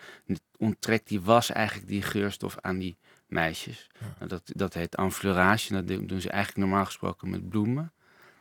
onttrekt 0.57 1.09
die 1.09 1.21
was 1.21 1.51
eigenlijk 1.51 1.89
die 1.89 2.03
geurstof 2.03 2.57
aan 2.61 2.79
die 2.79 2.97
meisjes. 3.27 3.91
Nou, 4.19 4.29
dat, 4.29 4.43
dat 4.45 4.75
heet 4.75 4.95
enfleurage. 4.95 5.75
En 5.75 5.87
dat 5.87 6.09
doen 6.09 6.21
ze 6.21 6.31
eigenlijk 6.31 6.67
normaal 6.67 6.85
gesproken 6.85 7.31
met 7.31 7.49
bloemen. 7.49 7.93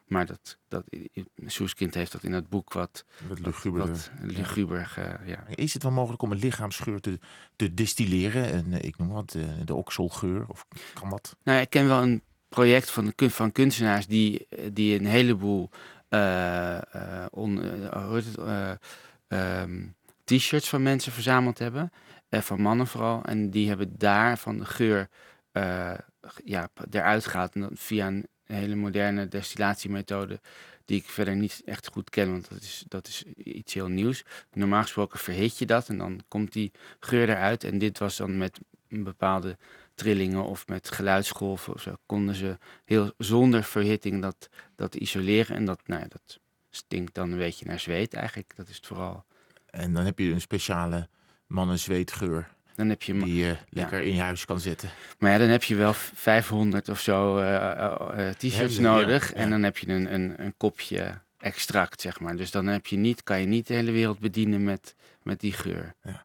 Maar 0.10 0.26
dat, 0.26 0.58
dat, 0.68 0.84
Soeskind 1.46 1.94
heeft 1.94 2.12
dat 2.12 2.24
in 2.24 2.34
het 2.34 2.50
boek 2.50 2.74
wat, 2.74 3.06
wat 3.28 3.40
luguber. 3.40 3.88
Wat 3.88 4.12
luguber 4.22 5.20
ja. 5.26 5.48
Is 5.48 5.74
het 5.74 5.84
wel 5.84 5.92
mogelijk 5.92 6.22
om 6.22 6.32
een 6.32 6.40
lichaamsgeur 6.40 7.00
te, 7.00 7.20
te 7.56 7.74
distilleren? 7.74 8.52
En, 8.52 8.74
eh, 8.74 8.88
ik 8.88 8.98
noem 8.98 9.10
wat, 9.10 9.30
de, 9.30 9.64
de 9.66 9.74
okselgeur? 9.74 10.46
Of 10.48 10.66
kan 10.94 11.10
dat? 11.10 11.36
Nou, 11.44 11.60
ik 11.60 11.70
ken 11.70 11.88
wel 11.88 12.02
een 12.02 12.24
project 12.48 12.90
van, 12.90 13.14
van 13.16 13.52
kunstenaars 13.52 14.08
die, 14.08 14.48
die 14.72 15.00
een 15.00 15.06
heleboel 15.06 15.70
uh, 16.10 16.80
on, 17.30 17.62
uh, 19.30 19.64
t-shirts 20.24 20.70
van 20.70 20.84
mensen 20.84 21.12
verzameld 21.12 21.60
hebben. 21.60 21.92
van 22.30 22.62
mannen 22.62 22.88
vooral. 22.88 23.24
En 23.24 23.50
die 23.50 23.68
hebben 23.68 23.98
daar 23.98 24.38
van 24.38 24.58
de 24.58 24.66
geur 24.66 25.10
ja, 26.44 26.70
eruit 26.90 27.26
gehaald. 27.26 27.56
En 27.56 27.70
via 27.74 28.08
een 28.08 28.28
hele 28.56 28.76
moderne 28.76 29.28
destillatiemethode 29.28 30.40
die 30.86 30.98
ik 30.98 31.10
verder 31.10 31.36
niet 31.36 31.62
echt 31.66 31.88
goed 31.88 32.10
ken, 32.10 32.32
want 32.32 32.50
dat 32.50 32.62
is, 32.62 32.84
dat 32.88 33.08
is 33.08 33.24
iets 33.38 33.74
heel 33.74 33.88
nieuws. 33.88 34.24
Normaal 34.54 34.82
gesproken 34.82 35.20
verhit 35.20 35.58
je 35.58 35.66
dat 35.66 35.90
en 35.90 35.98
dan 35.98 36.22
komt 36.28 36.54
die 36.54 36.72
geur 37.00 37.30
eruit. 37.30 37.64
En 37.64 37.78
dit 37.78 37.98
was 37.98 38.18
dan 38.18 38.38
met 38.38 38.60
een 38.88 39.04
bepaalde 39.04 39.58
trillingen 39.96 40.44
of 40.44 40.68
met 40.68 40.92
geluidsgolven 40.92 41.74
of 41.74 41.82
zo, 41.82 41.96
konden 42.06 42.36
ze 42.36 42.58
heel 42.86 43.14
zonder 43.18 43.64
verhitting 43.64 44.22
dat, 44.22 44.50
dat 44.76 44.96
isoleren. 44.96 45.56
En 45.56 45.66
dat, 45.66 45.82
nou 45.86 46.08
dat 46.08 46.40
stinkt 46.70 47.14
dan 47.14 47.32
een 47.32 47.38
beetje 47.38 47.66
naar 47.66 47.80
zweet 47.80 48.14
eigenlijk. 48.14 48.56
Dat 48.56 48.68
is 48.68 48.76
het 48.76 48.88
vooral. 48.88 49.26
En 49.66 49.94
dan 49.94 50.06
heb 50.06 50.20
je 50.20 50.32
een 50.32 50.42
speciale 50.42 51.08
mannen-zweetgeur. 51.48 52.50
Dan 52.80 52.90
heb 52.90 53.04
je 53.04 53.14
die 53.14 53.36
je 53.36 53.56
lekker 53.70 54.02
in 54.02 54.16
je 54.16 54.22
huis 54.22 54.46
kan 54.46 54.60
zetten. 54.60 54.90
Maar 55.18 55.32
ja, 55.32 55.38
dan 55.38 55.48
heb 55.48 55.64
je 55.64 55.76
wel 55.76 55.94
500 55.94 56.90
of 56.90 57.00
zo 57.00 57.40
uh, 57.40 58.30
t-shirts 58.30 58.78
nodig. 58.78 59.34
En 59.34 59.50
dan 59.50 59.64
heb 59.64 59.78
je 59.78 59.88
een, 59.88 60.14
een, 60.14 60.34
een 60.44 60.54
kopje 60.58 61.22
extract, 61.38 62.02
zeg 62.02 62.20
maar. 62.20 62.36
Dus 62.36 62.52
dan 62.52 62.66
heb 62.66 62.88
je 62.88 62.98
niet, 62.98 63.24
kan 63.24 63.40
je 63.40 63.46
niet 63.46 63.68
de 63.68 63.74
hele 63.74 63.92
wereld 63.92 64.20
bedienen 64.20 64.64
met, 64.64 64.96
met 65.24 65.40
die 65.40 65.54
geur. 65.54 65.96
Ja. 66.04 66.24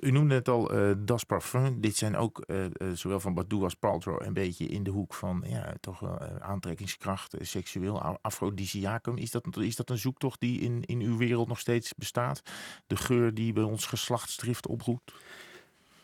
U 0.00 0.10
noemde 0.10 0.34
het 0.34 0.48
al, 0.48 0.74
uh, 0.74 0.92
Das 0.98 1.24
Parfum. 1.24 1.80
Dit 1.80 1.96
zijn 1.96 2.16
ook, 2.16 2.44
uh, 2.46 2.64
zowel 2.92 3.20
van 3.20 3.34
Badu 3.34 3.62
als 3.62 3.74
Paltrow, 3.74 4.22
een 4.22 4.32
beetje 4.32 4.66
in 4.66 4.82
de 4.82 4.90
hoek 4.90 5.14
van 5.14 5.44
ja, 5.46 5.74
toch 5.80 6.00
wel 6.00 6.20
aantrekkingskracht, 6.40 7.34
seksueel, 7.40 8.18
afrodisiacum. 8.20 9.16
Is 9.16 9.30
dat, 9.30 9.56
is 9.56 9.76
dat 9.76 9.90
een 9.90 9.98
zoektocht 9.98 10.40
die 10.40 10.60
in, 10.60 10.82
in 10.84 11.00
uw 11.00 11.16
wereld 11.16 11.48
nog 11.48 11.58
steeds 11.58 11.94
bestaat? 11.94 12.42
De 12.86 12.96
geur 12.96 13.34
die 13.34 13.52
bij 13.52 13.62
ons 13.62 13.86
geslachtsdrift 13.86 14.66
oproept? 14.66 15.12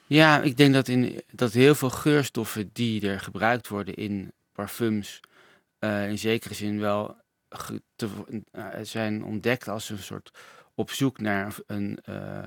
Ja, 0.08 0.40
ik 0.40 0.56
denk 0.56 0.74
dat, 0.74 0.88
in, 0.88 1.22
dat 1.32 1.52
heel 1.52 1.74
veel 1.74 1.90
geurstoffen 1.90 2.70
die 2.72 3.08
er 3.08 3.20
gebruikt 3.20 3.68
worden 3.68 3.94
in 3.94 4.32
parfums, 4.52 5.20
in 5.80 6.18
zekere 6.18 6.54
zin 6.54 6.80
wel 6.80 7.16
te, 7.96 8.08
uh, 8.52 8.66
zijn 8.82 9.24
ontdekt 9.24 9.68
als 9.68 9.88
een 9.88 9.98
soort 9.98 10.30
op 10.74 10.90
zoek 10.90 11.20
naar 11.20 11.54
een 11.66 11.98
uh, 12.08 12.46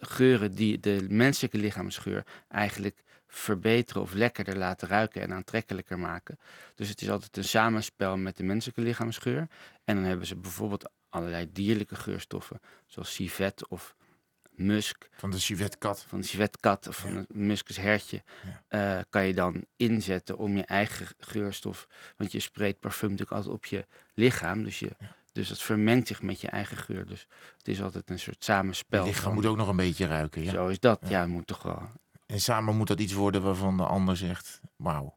geuren 0.00 0.54
die 0.54 0.80
de 0.80 1.06
menselijke 1.08 1.58
lichaamsgeur 1.58 2.24
eigenlijk 2.48 3.02
verbeteren 3.26 4.02
of 4.02 4.12
lekkerder 4.12 4.56
laten 4.56 4.88
ruiken 4.88 5.22
en 5.22 5.32
aantrekkelijker 5.32 5.98
maken. 5.98 6.38
Dus 6.74 6.88
het 6.88 7.00
is 7.00 7.10
altijd 7.10 7.36
een 7.36 7.44
samenspel 7.44 8.16
met 8.16 8.36
de 8.36 8.42
menselijke 8.42 8.80
lichaamsgeur. 8.80 9.48
En 9.84 9.94
dan 9.94 10.04
hebben 10.04 10.26
ze 10.26 10.36
bijvoorbeeld 10.36 10.90
allerlei 11.08 11.52
dierlijke 11.52 11.96
geurstoffen, 11.96 12.60
zoals 12.86 13.14
civet 13.14 13.68
of 13.68 13.94
musk. 14.54 15.08
Van 15.12 15.30
de 15.30 15.38
civetkat. 15.38 16.04
Van 16.08 16.20
de 16.20 16.26
civetkat 16.26 16.88
of 16.88 16.96
van 16.96 17.16
het 17.16 17.34
muskushertje. 17.34 18.22
Ja. 18.70 18.96
Uh, 18.96 19.02
kan 19.10 19.26
je 19.26 19.34
dan 19.34 19.64
inzetten 19.76 20.38
om 20.38 20.56
je 20.56 20.64
eigen 20.64 21.06
geurstof. 21.18 21.88
Want 22.16 22.32
je 22.32 22.40
spreekt 22.40 22.80
parfum 22.80 23.10
natuurlijk 23.10 23.36
altijd 23.36 23.54
op 23.54 23.64
je 23.64 23.86
lichaam. 24.14 24.64
Dus, 24.64 24.78
je, 24.78 24.90
dus 25.32 25.48
dat 25.48 25.62
vermengt 25.62 26.06
zich 26.06 26.22
met 26.22 26.40
je 26.40 26.48
eigen 26.48 26.76
geur. 26.76 27.06
Dus 27.06 27.26
het 27.58 27.68
is 27.68 27.82
altijd 27.82 28.10
een 28.10 28.18
soort 28.18 28.44
samenspel. 28.44 29.04
Je 29.04 29.10
lichaam 29.10 29.34
moet 29.34 29.46
ook 29.46 29.56
nog 29.56 29.68
een 29.68 29.76
beetje 29.76 30.06
ruiken. 30.06 30.42
Ja? 30.42 30.50
Zo 30.50 30.66
is 30.66 30.80
dat. 30.80 31.00
Ja, 31.08 31.20
het 31.20 31.28
moet 31.28 31.46
toch 31.46 31.62
wel. 31.62 31.90
En 32.26 32.40
samen 32.40 32.76
moet 32.76 32.88
dat 32.88 33.00
iets 33.00 33.12
worden 33.12 33.42
waarvan 33.42 33.76
de 33.76 33.86
ander 33.86 34.16
zegt: 34.16 34.60
Wauw, 34.76 35.16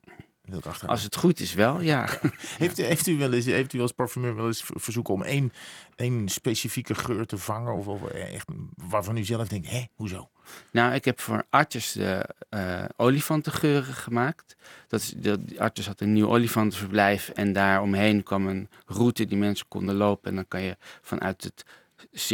als 0.86 1.03
het 1.03 1.15
goed 1.15 1.39
is 1.39 1.53
wel, 1.53 1.81
ja. 1.81 2.10
heeft, 2.58 2.77
heeft, 2.77 3.08
u 3.08 3.17
wel 3.17 3.34
eens, 3.34 3.45
heeft 3.45 3.73
u 3.73 3.81
als 3.81 3.91
parfumeur 3.91 4.36
wel 4.36 4.47
eens 4.47 4.63
verzoeken 4.65 5.13
om 5.13 5.23
één, 5.23 5.53
één 5.95 6.29
specifieke 6.29 6.95
geur 6.95 7.25
te 7.25 7.38
vangen? 7.38 7.73
Of, 7.73 7.88
of 7.88 8.08
echt, 8.08 8.47
waarvan 8.75 9.17
u 9.17 9.23
zelf 9.23 9.47
denkt, 9.47 9.69
hé, 9.69 9.86
hoezo? 9.95 10.29
Nou, 10.71 10.93
ik 10.93 11.05
heb 11.05 11.19
voor 11.19 11.45
Artus 11.49 11.91
de 11.91 12.29
uh, 12.49 12.84
olifantengeuren 12.95 13.93
gemaakt. 13.93 14.55
Dat 14.88 14.99
is, 14.99 15.13
de, 15.17 15.39
Artus 15.58 15.88
had 15.88 16.01
een 16.01 16.13
nieuw 16.13 16.27
olifantenverblijf 16.27 17.29
en 17.29 17.53
daar 17.53 17.81
omheen 17.81 18.23
kwam 18.23 18.47
een 18.47 18.69
route 18.86 19.25
die 19.25 19.38
mensen 19.38 19.67
konden 19.67 19.95
lopen. 19.95 20.29
En 20.29 20.36
dan 20.36 20.47
kan 20.47 20.62
je 20.62 20.77
vanuit 21.01 21.43
het 21.43 21.65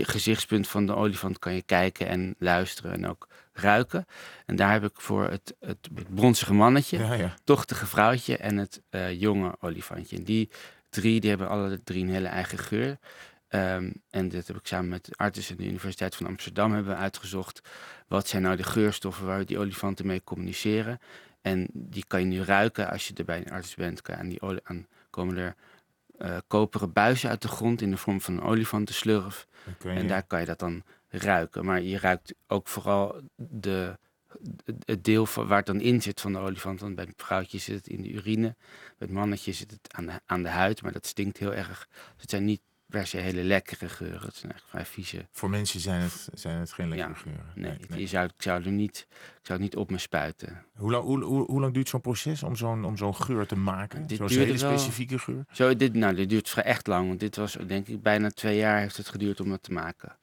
gezichtspunt 0.08 0.68
van 0.68 0.86
de 0.86 0.96
olifant 0.96 1.40
kan 1.40 1.54
je 1.54 1.62
kijken 1.62 2.08
en 2.08 2.36
luisteren 2.38 2.92
en 2.92 3.08
ook 3.08 3.28
ruiken. 3.62 4.06
En 4.46 4.56
daar 4.56 4.72
heb 4.72 4.84
ik 4.84 5.02
voor 5.02 5.24
het, 5.24 5.56
het, 5.60 5.90
het 5.96 6.16
bronzige 6.16 6.54
mannetje, 6.54 6.98
ja, 6.98 7.14
ja. 7.14 7.34
tochtige 7.44 7.86
vrouwtje 7.86 8.38
en 8.38 8.58
het 8.58 8.82
uh, 8.90 9.20
jonge 9.20 9.56
olifantje. 9.60 10.18
En 10.18 10.24
die 10.24 10.50
drie 10.90 11.20
die 11.20 11.30
hebben 11.30 11.50
alle 11.50 11.84
drie 11.84 12.04
een 12.04 12.10
hele 12.10 12.28
eigen 12.28 12.58
geur. 12.58 12.98
Um, 13.50 13.94
en 14.10 14.30
dit 14.30 14.48
heb 14.48 14.58
ik 14.58 14.68
samen 14.68 14.90
met 14.90 15.10
artsen 15.16 15.58
en 15.58 15.64
de 15.64 15.70
Universiteit 15.70 16.16
van 16.16 16.26
Amsterdam 16.26 16.74
hebben 16.74 16.98
uitgezocht. 16.98 17.62
Wat 18.08 18.28
zijn 18.28 18.42
nou 18.42 18.56
de 18.56 18.64
geurstoffen 18.64 19.26
waar 19.26 19.46
die 19.46 19.60
olifanten 19.60 20.06
mee 20.06 20.24
communiceren? 20.24 21.00
En 21.42 21.68
die 21.74 22.04
kan 22.08 22.20
je 22.20 22.26
nu 22.26 22.44
ruiken 22.44 22.90
als 22.90 23.08
je 23.08 23.14
er 23.14 23.26
bij 23.26 23.38
een 23.38 23.52
arts 23.52 23.76
bent. 23.76 24.02
Kan 24.02 24.16
aan 24.16 24.30
die 24.30 24.42
aan 24.64 24.88
komen 25.10 25.38
er 25.38 25.56
uh, 26.22 26.38
koperen 26.48 26.94
buizen 26.94 27.30
uit 27.30 27.42
de 27.42 27.48
grond 27.48 27.82
in 27.82 27.92
de 27.92 27.98
vorm 27.98 28.22
van 28.22 28.34
een 28.34 28.44
olifantenslurf. 28.44 29.48
En 29.84 30.08
daar 30.08 30.24
kan 30.24 30.40
je 30.40 30.46
dat 30.46 30.60
dan 30.60 30.84
ruiken. 31.12 31.66
Maar 31.66 31.82
je 31.82 32.00
ruikt 32.00 32.34
ook 32.48 32.68
vooral 32.68 33.22
de, 33.36 33.98
het 34.86 35.04
deel 35.04 35.26
van, 35.26 35.48
waar 35.48 35.58
het 35.58 35.66
dan 35.66 35.82
in 35.82 36.02
zit 36.02 36.22
van 36.22 36.34
de 36.34 36.40
olifant. 36.40 36.80
Want 36.80 36.96
bij 36.96 37.06
het 37.06 37.22
vrouwtje 37.22 37.58
zit 37.58 37.76
het 37.76 37.88
in 37.88 38.02
de 38.02 38.12
urine. 38.12 38.56
Bij 38.98 39.08
het 39.08 39.12
mannetje 39.12 39.52
zit 39.52 39.72
het 39.72 39.94
aan 39.94 40.06
de, 40.06 40.22
aan 40.26 40.44
de 40.44 40.50
huid. 40.50 40.82
Maar 40.82 40.92
dat 40.92 41.06
stinkt 41.06 41.38
heel 41.38 41.54
erg. 41.54 41.88
Dus 41.92 42.22
het 42.22 42.30
zijn 42.30 42.46
niet 42.46 42.62
per 42.92 43.08
se 43.08 43.18
hele 43.18 43.44
lekkere 43.44 43.90
geuren. 43.90 44.22
Het 44.22 44.36
zijn 44.36 44.52
echt 44.52 44.64
vrij 44.68 44.86
vieze. 44.86 45.28
Voor 45.32 45.50
mensen 45.50 45.80
zijn 45.80 46.02
het, 46.02 46.30
zijn 46.34 46.60
het 46.60 46.74
geen 46.74 46.90
lekkere 46.90 47.16
geuren. 47.16 47.52
Nee, 47.56 47.78
nee, 47.88 48.00
Je 48.00 48.08
zou, 48.08 48.26
ik, 48.26 48.34
zou 48.38 48.64
er 48.64 48.72
niet, 48.72 49.08
ik 49.10 49.46
zou 49.46 49.60
het 49.60 49.62
niet 49.62 49.76
op 49.76 49.92
me 49.92 49.98
spuiten. 49.98 50.66
Hoe 50.76 50.92
lang, 50.92 51.04
hoe, 51.04 51.24
hoe, 51.24 51.46
hoe 51.46 51.60
lang 51.60 51.74
duurt 51.74 51.90
zo'n 51.90 52.02
proces 52.02 52.44
om 52.44 52.56
zo'n 52.56 52.86
om 52.86 52.98
zo'n 52.98 53.16
geur 53.16 53.46
te 53.46 53.56
maken? 53.56 54.06
Zo'n 54.08 54.30
hele 54.30 54.58
specifieke 54.58 55.20
geur? 55.20 55.46
Zo, 55.52 55.76
dit, 55.76 55.94
nou, 55.94 56.16
dit 56.16 56.30
duurt 56.30 56.54
echt 56.54 56.88
lang. 56.88 57.08
Want 57.08 57.20
dit 57.20 57.36
was 57.36 57.58
denk 57.68 57.88
ik 57.88 58.02
bijna 58.02 58.30
twee 58.30 58.58
jaar 58.58 58.80
heeft 58.80 58.98
het 58.98 59.10
geduurd 59.10 59.40
om 59.40 59.52
het 59.52 59.64
te 59.64 59.74
maken. 59.74 60.16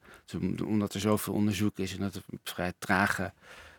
Omdat 0.65 0.93
er 0.93 0.99
zoveel 0.99 1.33
onderzoek 1.33 1.77
is 1.77 1.93
en 1.93 1.99
dat 1.99 2.13
het 2.13 2.23
een 2.29 2.39
vrij 2.43 2.73
trage 2.79 3.33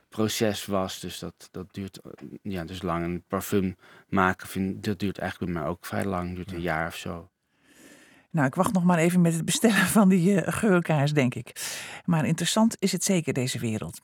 proces 0.09 0.67
was. 0.67 1.01
Dus 1.01 1.19
dat, 1.19 1.49
dat 1.51 1.75
duurt 1.75 2.01
ja, 2.43 2.65
dus 2.65 2.83
lang. 2.83 3.05
En 3.05 3.25
parfum 3.29 3.77
maken, 4.09 4.49
vind, 4.49 4.85
dat 4.85 4.99
duurt 4.99 5.19
eigenlijk 5.19 5.53
bij 5.53 5.63
mij 5.63 5.71
ook 5.71 5.87
vrij 5.87 6.05
lang. 6.05 6.35
duurt 6.35 6.53
een 6.53 6.61
jaar 6.61 6.87
of 6.87 6.97
zo. 6.97 7.29
Nou, 8.31 8.47
ik 8.47 8.55
wacht 8.55 8.73
nog 8.73 8.85
maar 8.85 8.99
even 8.99 9.21
met 9.21 9.35
het 9.35 9.45
bestellen 9.45 9.87
van 9.99 10.09
die 10.09 10.33
uh, 10.33 10.43
geurkaars, 10.45 11.13
denk 11.13 11.35
ik. 11.35 11.79
Maar 12.05 12.27
interessant 12.27 12.77
is 12.79 12.93
het 12.93 13.05
zeker, 13.05 13.33
deze 13.33 13.59
wereld. 13.59 14.01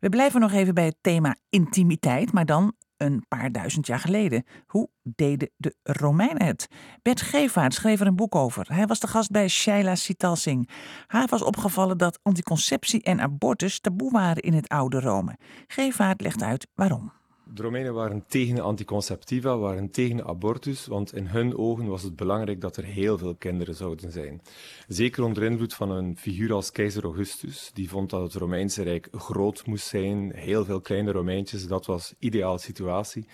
We 0.00 0.08
blijven 0.08 0.40
nog 0.40 0.52
even 0.52 0.74
bij 0.74 0.84
het 0.84 0.96
thema 1.00 1.36
intimiteit, 1.50 2.32
maar 2.32 2.46
dan 2.46 2.74
een 3.02 3.24
paar 3.28 3.52
duizend 3.52 3.86
jaar 3.86 3.98
geleden. 3.98 4.44
Hoe 4.66 4.88
deden 5.02 5.50
de 5.56 5.74
Romeinen 5.82 6.42
het? 6.42 6.68
Bert 7.02 7.20
Gevaert 7.20 7.74
schreef 7.74 8.00
er 8.00 8.06
een 8.06 8.16
boek 8.16 8.34
over. 8.34 8.66
Hij 8.72 8.86
was 8.86 9.00
de 9.00 9.06
gast 9.06 9.30
bij 9.30 9.48
Shaila 9.48 9.94
Sital 9.94 10.36
Singh. 10.36 10.70
Haar 11.06 11.26
was 11.26 11.42
opgevallen 11.42 11.98
dat 11.98 12.18
anticonceptie 12.22 13.02
en 13.02 13.20
abortus 13.20 13.80
taboe 13.80 14.10
waren 14.10 14.42
in 14.42 14.54
het 14.54 14.68
oude 14.68 15.00
Rome. 15.00 15.36
Gevaert 15.66 16.20
legt 16.20 16.42
uit 16.42 16.66
waarom. 16.74 17.12
De 17.54 17.62
Romeinen 17.62 17.94
waren 17.94 18.24
tegen 18.26 18.60
anticonceptiva, 18.60 19.58
waren 19.58 19.90
tegen 19.90 20.24
abortus, 20.24 20.86
want 20.86 21.14
in 21.14 21.26
hun 21.26 21.56
ogen 21.56 21.86
was 21.86 22.02
het 22.02 22.16
belangrijk 22.16 22.60
dat 22.60 22.76
er 22.76 22.84
heel 22.84 23.18
veel 23.18 23.34
kinderen 23.34 23.74
zouden 23.74 24.12
zijn. 24.12 24.42
Zeker 24.88 25.24
onder 25.24 25.42
invloed 25.42 25.74
van 25.74 25.90
een 25.90 26.16
figuur 26.16 26.52
als 26.52 26.70
keizer 26.70 27.04
Augustus, 27.04 27.70
die 27.74 27.88
vond 27.88 28.10
dat 28.10 28.22
het 28.22 28.34
Romeinse 28.34 28.82
Rijk 28.82 29.08
groot 29.12 29.66
moest 29.66 29.86
zijn, 29.86 30.32
heel 30.34 30.64
veel 30.64 30.80
kleine 30.80 31.12
Romeintjes, 31.12 31.66
dat 31.66 31.86
was 31.86 32.14
ideale 32.18 32.58
situatie. 32.58 33.26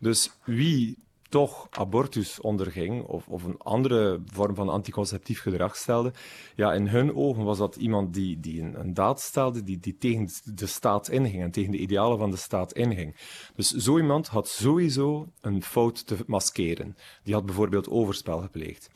Dus 0.00 0.30
wie 0.44 0.96
toch 1.28 1.66
abortus 1.70 2.40
onderging 2.40 3.04
of, 3.04 3.28
of 3.28 3.44
een 3.44 3.58
andere 3.58 4.20
vorm 4.26 4.54
van 4.54 4.68
anticonceptief 4.68 5.40
gedrag 5.40 5.76
stelde, 5.76 6.12
ja, 6.54 6.72
in 6.72 6.88
hun 6.88 7.16
ogen 7.16 7.44
was 7.44 7.58
dat 7.58 7.76
iemand 7.76 8.14
die, 8.14 8.40
die 8.40 8.60
een, 8.60 8.94
daad 8.94 9.20
stelde 9.20 9.62
die, 9.62 9.78
die 9.78 9.96
tegen 9.98 10.28
de 10.44 10.66
staat 10.66 11.08
inging 11.08 11.42
en 11.42 11.50
tegen 11.50 11.70
de 11.70 11.78
idealen 11.78 12.18
van 12.18 12.30
de 12.30 12.36
staat 12.36 12.72
inging. 12.72 13.16
Dus 13.54 13.70
zo 13.70 13.96
iemand 13.96 14.28
had 14.28 14.48
sowieso 14.48 15.32
een 15.40 15.62
fout 15.62 16.06
te 16.06 16.16
maskeren. 16.26 16.96
Die 17.22 17.34
had 17.34 17.46
bijvoorbeeld 17.46 17.88
overspel 17.88 18.40
gepleegd. 18.40 18.90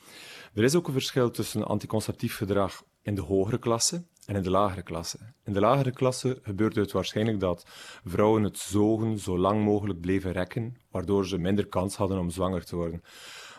Er 0.54 0.64
is 0.64 0.74
ook 0.74 0.86
een 0.86 0.92
verschil 0.92 1.30
tussen 1.30 1.66
anticonceptief 1.66 2.36
gedrag 2.36 2.84
in 3.02 3.14
de 3.14 3.20
hogere 3.20 3.58
klasse 3.58 4.04
en 4.32 4.38
in 4.38 4.44
de 4.44 4.50
lagere 4.50 4.82
klasse. 4.82 5.18
In 5.44 5.52
de 5.52 5.60
lagere 5.60 5.90
klasse 5.90 6.38
gebeurde 6.42 6.80
het 6.80 6.92
waarschijnlijk 6.92 7.40
dat 7.40 7.66
vrouwen 8.04 8.42
het 8.42 8.58
zogen 8.58 9.18
zo 9.18 9.38
lang 9.38 9.64
mogelijk 9.64 10.00
bleven 10.00 10.32
rekken, 10.32 10.76
waardoor 10.90 11.26
ze 11.26 11.38
minder 11.38 11.66
kans 11.66 11.96
hadden 11.96 12.18
om 12.18 12.30
zwanger 12.30 12.64
te 12.64 12.76
worden. 12.76 13.02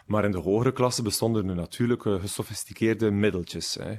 Maar 0.05 0.25
in 0.25 0.31
de 0.31 0.37
hogere 0.37 0.71
klasse 0.71 1.01
bestonden 1.01 1.49
er 1.49 1.55
natuurlijk 1.55 2.01
gesofisticeerde 2.01 3.11
middeltjes. 3.11 3.77
Hè. 3.79 3.91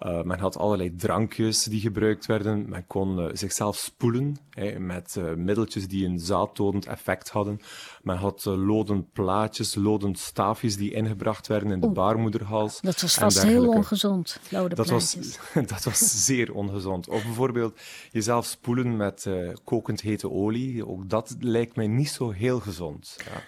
Uh, 0.00 0.22
men 0.22 0.38
had 0.38 0.56
allerlei 0.56 0.94
drankjes 0.96 1.64
die 1.64 1.80
gebruikt 1.80 2.26
werden. 2.26 2.68
Men 2.68 2.86
kon 2.86 3.18
uh, 3.18 3.28
zichzelf 3.32 3.76
spoelen 3.76 4.36
hè, 4.50 4.78
met 4.78 5.16
uh, 5.18 5.34
middeltjes 5.34 5.88
die 5.88 6.06
een 6.06 6.18
zaaddodend 6.18 6.86
effect 6.86 7.30
hadden. 7.30 7.60
Men 8.02 8.16
had 8.16 8.44
loden 8.44 9.10
plaatjes, 9.12 9.74
loden 9.74 10.14
staafjes 10.14 10.76
die 10.76 10.92
ingebracht 10.92 11.46
werden 11.46 11.70
in 11.70 11.80
de 11.80 11.90
baarmoederhals. 11.90 12.80
Dat 12.80 13.00
was 13.00 13.14
vast 13.14 13.42
heel 13.42 13.68
ongezond, 13.68 14.40
loden 14.48 14.76
dat 14.76 14.86
plaatjes. 14.86 15.38
Was, 15.54 15.66
dat 15.74 15.84
was 15.84 16.24
zeer 16.24 16.54
ongezond. 16.54 17.08
Of 17.08 17.22
bijvoorbeeld 17.22 17.80
jezelf 18.12 18.46
spoelen 18.46 18.96
met 18.96 19.28
kokend 19.64 20.00
hete 20.00 20.30
olie. 20.30 20.86
Ook 20.86 21.08
dat 21.08 21.36
lijkt 21.40 21.76
mij 21.76 21.86
niet 21.86 22.10
zo 22.10 22.30
heel 22.30 22.60
gezond. 22.60 23.16
Ja. 23.24 23.42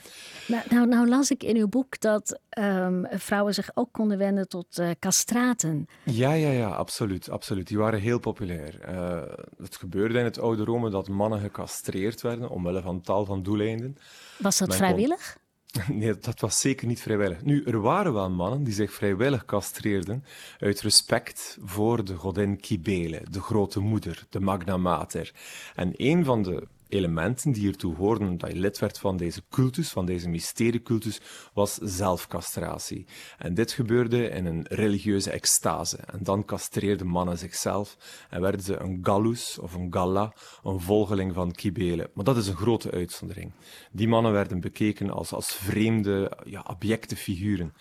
Nou, 0.49 0.63
nou, 0.69 0.87
nou, 0.87 1.09
las 1.09 1.31
ik 1.31 1.43
in 1.43 1.57
uw 1.57 1.69
boek 1.69 2.01
dat 2.01 2.41
um, 2.59 3.07
vrouwen 3.11 3.55
zich 3.55 3.71
ook 3.75 3.93
konden 3.93 4.19
wenden 4.19 4.49
tot 4.49 4.79
uh, 4.79 4.91
castraten. 4.99 5.87
Ja, 6.05 6.33
ja, 6.33 6.51
ja, 6.51 6.69
absoluut, 6.69 7.31
absoluut. 7.31 7.67
Die 7.67 7.79
waren 7.79 8.01
heel 8.01 8.19
populair. 8.19 8.89
Uh, 8.89 9.23
het 9.63 9.77
gebeurde 9.77 10.19
in 10.19 10.25
het 10.25 10.39
oude 10.39 10.65
Rome 10.65 10.91
dat 10.91 11.09
mannen 11.09 11.41
gecastreerd 11.41 12.21
werden 12.21 12.49
omwille 12.49 12.83
van 12.83 13.01
tal 13.01 13.25
van 13.25 13.43
doeleinden. 13.43 13.97
Was 14.39 14.59
dat 14.59 14.69
Men 14.69 14.77
vrijwillig? 14.77 15.33
Kon... 15.33 15.43
Nee, 15.99 16.19
dat 16.19 16.41
was 16.41 16.61
zeker 16.61 16.87
niet 16.87 17.01
vrijwillig. 17.01 17.43
Nu, 17.43 17.65
er 17.65 17.81
waren 17.81 18.13
wel 18.13 18.31
mannen 18.31 18.65
die 18.65 18.75
zich 18.75 18.93
vrijwillig 18.93 19.45
castreerden 19.45 20.25
uit 20.59 20.81
respect 20.81 21.59
voor 21.65 22.05
de 22.05 22.15
godin 22.15 22.61
Kybele, 22.61 23.23
de 23.31 23.41
grote 23.41 23.81
moeder, 23.81 24.27
de 24.29 24.41
Magna 24.41 24.77
Mater. 24.77 25.33
En 25.75 25.93
een 25.97 26.25
van 26.25 26.43
de 26.43 26.67
elementen 26.89 27.53
die 27.53 27.69
ertoe 27.69 27.97
hoorden 27.97 28.39
dat 28.39 28.53
je 28.53 28.59
lid 28.59 28.79
werd 28.79 28.99
van 28.99 29.17
deze 29.17 29.43
cultus, 29.51 29.89
van 29.89 30.07
deze 30.07 30.29
mysteriecultus, 30.29 31.21
was 31.55 31.75
zelfcastratie. 31.75 33.07
En 33.39 33.55
dit 33.55 33.73
gebeurde 33.73 34.29
in 34.29 34.47
een 34.47 34.67
religieuze 34.69 35.31
extase. 35.31 35.97
En 35.97 36.19
dan 36.23 36.45
castreerden 36.45 37.07
mannen 37.07 37.39
zichzelf 37.39 37.97
en 38.31 38.41
werden 38.41 38.61
ze 38.61 38.77
een 38.77 38.99
gallus 39.03 39.59
of 39.59 39.75
een 39.75 39.93
galla, 39.93 40.35
een 40.63 40.81
volgeling 40.81 41.35
van 41.35 41.53
Kybele. 41.53 42.11
Maar 42.15 42.25
dat 42.25 42.37
is 42.37 42.49
een 42.49 42.57
grote 42.57 42.91
uitzondering. 42.91 43.53
Die 43.93 44.09
mannen 44.09 44.33
werden 44.33 44.61
bekeken 44.61 45.11
als, 45.11 45.33
als 45.33 45.55
vreemde, 45.55 46.39
ja, 46.45 46.61
abjecte 46.61 47.17
figuren. 47.17 47.75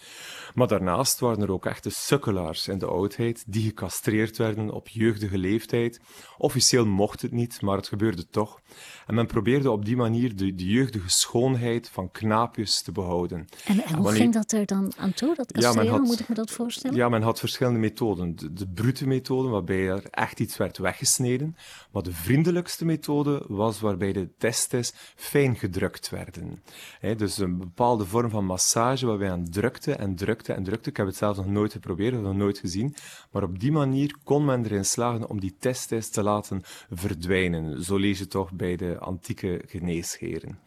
Maar 0.54 0.68
daarnaast 0.68 1.20
waren 1.20 1.42
er 1.42 1.52
ook 1.52 1.66
echte 1.66 1.90
sukkelaars 1.90 2.68
in 2.68 2.78
de 2.78 2.86
oudheid 2.86 3.44
die 3.48 3.64
gecastreerd 3.64 4.38
werden 4.38 4.70
op 4.72 4.88
jeugdige 4.88 5.38
leeftijd. 5.38 6.00
Officieel 6.38 6.86
mocht 6.86 7.22
het 7.22 7.32
niet, 7.32 7.62
maar 7.62 7.78
het 7.78 7.88
gebeurde 7.88 8.28
toch. 8.30 8.62
En 9.08 9.16
men 9.16 9.28
probeerde 9.28 9.72
op 9.72 9.86
die 9.86 9.96
manier 9.96 10.36
de, 10.36 10.56
de 10.56 10.66
jeugdige 10.66 11.10
schoonheid 11.10 11.90
van 11.90 12.12
knaapjes 12.12 12.82
te 12.82 12.92
behouden. 12.92 13.48
En, 13.66 13.84
en 13.84 13.94
hoe 13.94 14.04
wanneer... 14.04 14.22
ging 14.22 14.34
dat 14.34 14.52
er 14.52 14.66
dan 14.66 14.92
aan 14.98 15.14
toe, 15.14 15.36
dat 15.36 15.52
castreren? 15.52 15.84
Ja, 15.84 15.92
had, 15.92 16.02
moet 16.02 16.20
ik 16.20 16.30
me 16.30 16.36
dat 16.36 16.52
voorstellen? 16.52 16.98
Ja, 16.98 17.10
men 17.10 17.22
had 17.22 17.40
verschillende 17.40 17.80
methoden. 17.80 18.36
De, 18.36 18.54
de 18.54 18.68
brute 18.68 19.08
methode, 19.08 19.48
waarbij 19.48 19.88
er 19.88 20.04
echt 20.10 20.40
iets 20.40 20.58
werd 20.58 20.78
weggesneden. 20.78 21.56
Maar 21.92 22.04
de 22.04 22.12
vriendelijkste 22.12 22.86
methode 22.86 23.44
was 23.48 23.80
waarbij 23.80 24.14
de 24.14 24.30
testes 24.38 24.94
fijn 25.16 25.56
gedrukt 25.56 26.10
werden. 26.10 26.64
He, 27.00 27.16
dus 27.16 27.38
een 27.38 27.58
bepaalde 27.58 28.06
vorm 28.06 28.30
van 28.30 28.46
massage 28.46 29.06
waarbij 29.06 29.30
men 29.30 29.52
drukte 29.52 29.94
en 29.94 30.16
drukte 30.16 30.54
en 30.54 30.64
drukte. 30.64 30.90
Ik 30.90 30.98
heb 30.98 31.06
het 31.06 31.16
zelf 31.16 31.38
nog 31.38 31.48
nooit 31.48 31.72
geprobeerd, 31.72 32.16
of 32.16 32.22
nog 32.22 32.36
nooit 32.36 32.58
gezien. 32.58 32.96
Maar 33.32 33.44
op 33.44 33.60
die 33.60 33.72
manier 33.72 34.16
kon 34.24 34.46
men 34.46 34.66
erin 34.66 34.86
slagen 34.86 35.30
om 35.30 35.40
die 35.40 35.56
testes 35.60 36.10
te 36.10 36.24
laten 36.24 36.62
verdwijnen. 36.92 37.84
Zo 37.84 37.98
lees 37.98 38.20
je 38.20 38.28
toch 38.28 38.52
bij 38.52 38.76
de 38.76 38.97
antieke 39.00 39.62
geneesheren. 39.66 40.60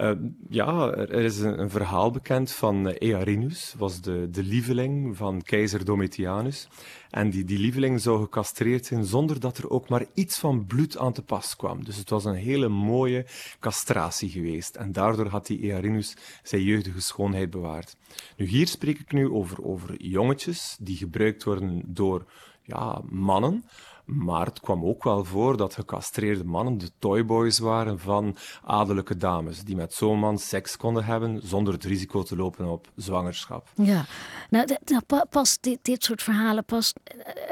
Uh, 0.00 0.10
ja, 0.48 0.90
er 0.90 1.24
is 1.24 1.38
een, 1.38 1.70
verhaal 1.70 2.10
bekend 2.10 2.52
van 2.52 2.88
Earinus, 2.88 3.74
was 3.78 4.00
de, 4.00 4.30
de 4.30 4.42
lieveling 4.42 5.16
van 5.16 5.42
keizer 5.42 5.84
Domitianus. 5.84 6.68
En 7.10 7.30
die, 7.30 7.44
die 7.44 7.58
lieveling 7.58 8.00
zou 8.00 8.22
gecastreerd 8.22 8.86
zijn 8.86 9.04
zonder 9.04 9.40
dat 9.40 9.58
er 9.58 9.70
ook 9.70 9.88
maar 9.88 10.04
iets 10.14 10.38
van 10.38 10.66
bloed 10.66 10.98
aan 10.98 11.12
te 11.12 11.22
pas 11.22 11.56
kwam. 11.56 11.84
Dus 11.84 11.96
het 11.96 12.10
was 12.10 12.24
een 12.24 12.34
hele 12.34 12.68
mooie 12.68 13.26
castratie 13.60 14.30
geweest. 14.30 14.76
En 14.76 14.92
daardoor 14.92 15.26
had 15.26 15.46
die 15.46 15.60
Earinus 15.60 16.16
zijn 16.42 16.62
jeugdige 16.62 17.00
schoonheid 17.00 17.50
bewaard. 17.50 17.96
Nu, 18.36 18.46
hier 18.46 18.66
spreek 18.66 18.98
ik 18.98 19.12
nu 19.12 19.30
over, 19.30 19.64
over 19.64 20.02
jongetjes 20.02 20.76
die 20.80 20.96
gebruikt 20.96 21.44
worden 21.44 21.82
door 21.86 22.24
ja, 22.62 23.02
mannen 23.08 23.64
maar 24.06 24.46
het 24.46 24.60
kwam 24.60 24.84
ook 24.84 25.04
wel 25.04 25.24
voor 25.24 25.56
dat 25.56 25.74
gecastreerde 25.74 26.44
mannen 26.44 26.78
de 26.78 26.90
toyboys 26.98 27.58
waren 27.58 27.98
van 27.98 28.36
adellijke 28.64 29.16
dames, 29.16 29.62
die 29.62 29.76
met 29.76 29.94
zo'n 29.94 30.18
man 30.18 30.38
seks 30.38 30.76
konden 30.76 31.04
hebben 31.04 31.40
zonder 31.44 31.72
het 31.72 31.84
risico 31.84 32.22
te 32.22 32.36
lopen 32.36 32.70
op 32.70 32.88
zwangerschap. 32.96 33.68
Ja, 33.74 34.04
nou, 34.50 34.66
dat 34.84 35.26
past, 35.30 35.62
dit, 35.62 35.78
dit 35.82 36.04
soort 36.04 36.22
verhalen 36.22 36.64
past 36.64 37.00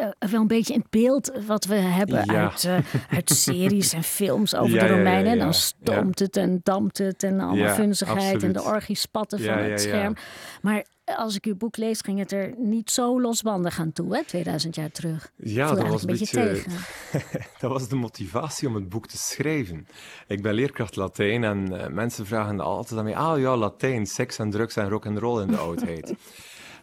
uh, 0.01 0.31
wel 0.31 0.41
een 0.41 0.47
beetje 0.47 0.75
in 0.75 0.81
het 0.81 0.91
beeld 0.91 1.33
wat 1.47 1.65
we 1.65 1.75
hebben 1.75 2.29
uit, 2.29 2.65
uh, 2.65 2.79
uit 3.11 3.31
series 3.45 3.93
en 3.93 4.03
films 4.03 4.55
over 4.55 4.75
ja, 4.75 4.87
de 4.87 4.93
Romeinen. 4.93 5.31
Ja, 5.31 5.35
ja, 5.35 5.43
dan 5.43 5.55
stoomt 5.55 6.19
het 6.19 6.37
en 6.37 6.61
dampt 6.63 6.99
het 6.99 7.23
en 7.23 7.41
allemaal 7.41 7.75
vunzigheid 7.75 8.43
en 8.43 8.53
de 8.53 8.63
orgiespatten 8.63 9.41
van 9.41 9.59
het 9.59 9.81
scherm. 9.81 10.15
Maar 10.63 10.85
als 11.05 11.37
ik 11.37 11.45
uw 11.45 11.57
boek 11.57 11.77
lees, 11.77 12.01
ging 12.01 12.19
het 12.19 12.33
er 12.33 12.55
niet 12.57 12.91
zo 12.91 13.21
losbandig 13.21 13.79
aan 13.79 13.93
toe, 13.93 14.17
hè, 14.17 14.25
2000 14.25 14.75
jaar 14.75 14.91
terug. 14.91 15.33
Ja, 15.37 15.75
dat 15.75 15.89
was 15.89 16.01
een 16.01 16.07
beetje, 16.07 16.27
tegen. 16.27 16.73
dat 17.61 17.71
was 17.71 17.89
de 17.89 17.97
motivatie 17.97 18.69
om 18.69 18.75
het 18.75 18.89
boek 18.89 19.07
te 19.07 19.17
schrijven. 19.17 19.87
Ik 20.27 20.43
ben 20.43 20.55
leerkracht 20.55 20.97
Latijn 20.97 21.45
en 21.45 21.73
uh, 21.73 21.87
mensen 21.87 22.27
vragen 22.27 22.61
altijd 22.61 22.99
aan 22.99 23.05
mij: 23.05 23.17
ah 23.17 23.41
ja, 23.41 23.57
Latijn, 23.57 24.07
seks 24.07 24.39
en 24.39 24.51
drugs 24.51 24.77
en 24.77 24.89
rock 24.89 25.07
and 25.07 25.19
roll 25.19 25.43
in 25.43 25.49
de 25.49 25.57
oudheid. 25.57 26.15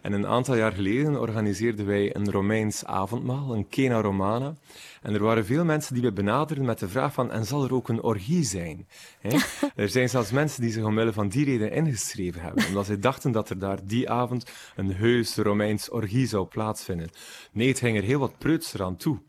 En 0.02 0.14
een 0.14 0.28
aantal 0.28 0.56
jaar 0.56 0.72
geleden 0.72 1.20
organiseerden 1.20 1.86
wij 1.86 2.16
een 2.16 2.32
Romeins 2.32 2.86
avondmaal, 2.86 3.56
een 3.56 3.68
Cena 3.70 4.02
Romana. 4.02 4.54
En 5.02 5.14
er 5.14 5.24
waren 5.24 5.46
veel 5.46 5.66
mensen 5.66 5.94
die 5.94 6.04
me 6.04 6.12
benaderden 6.12 6.66
met 6.66 6.80
de 6.80 6.90
vraag 6.90 7.14
van, 7.14 7.32
en 7.32 7.46
zal 7.46 7.64
er 7.64 7.74
ook 7.74 7.90
een 7.90 8.02
orgie 8.02 8.44
zijn? 8.44 8.88
er 9.76 9.90
zijn 9.90 10.10
zelfs 10.10 10.32
mensen 10.32 10.62
die 10.62 10.72
zich 10.72 10.84
omwille 10.84 11.14
van 11.14 11.30
die 11.30 11.46
reden 11.46 11.72
ingeschreven 11.72 12.42
hebben, 12.42 12.68
omdat 12.68 12.86
zij 12.86 13.00
dachten 13.00 13.32
dat 13.32 13.50
er 13.50 13.60
daar 13.60 13.80
die 13.84 14.10
avond 14.10 14.52
een 14.76 14.94
heus 14.94 15.36
Romeins 15.36 15.90
orgie 15.90 16.28
zou 16.28 16.46
plaatsvinden. 16.48 17.10
Nee, 17.52 17.68
het 17.68 17.80
ging 17.80 17.98
er 17.98 18.04
heel 18.04 18.20
wat 18.20 18.38
preutser 18.38 18.84
aan 18.84 18.98
toe 18.98 19.20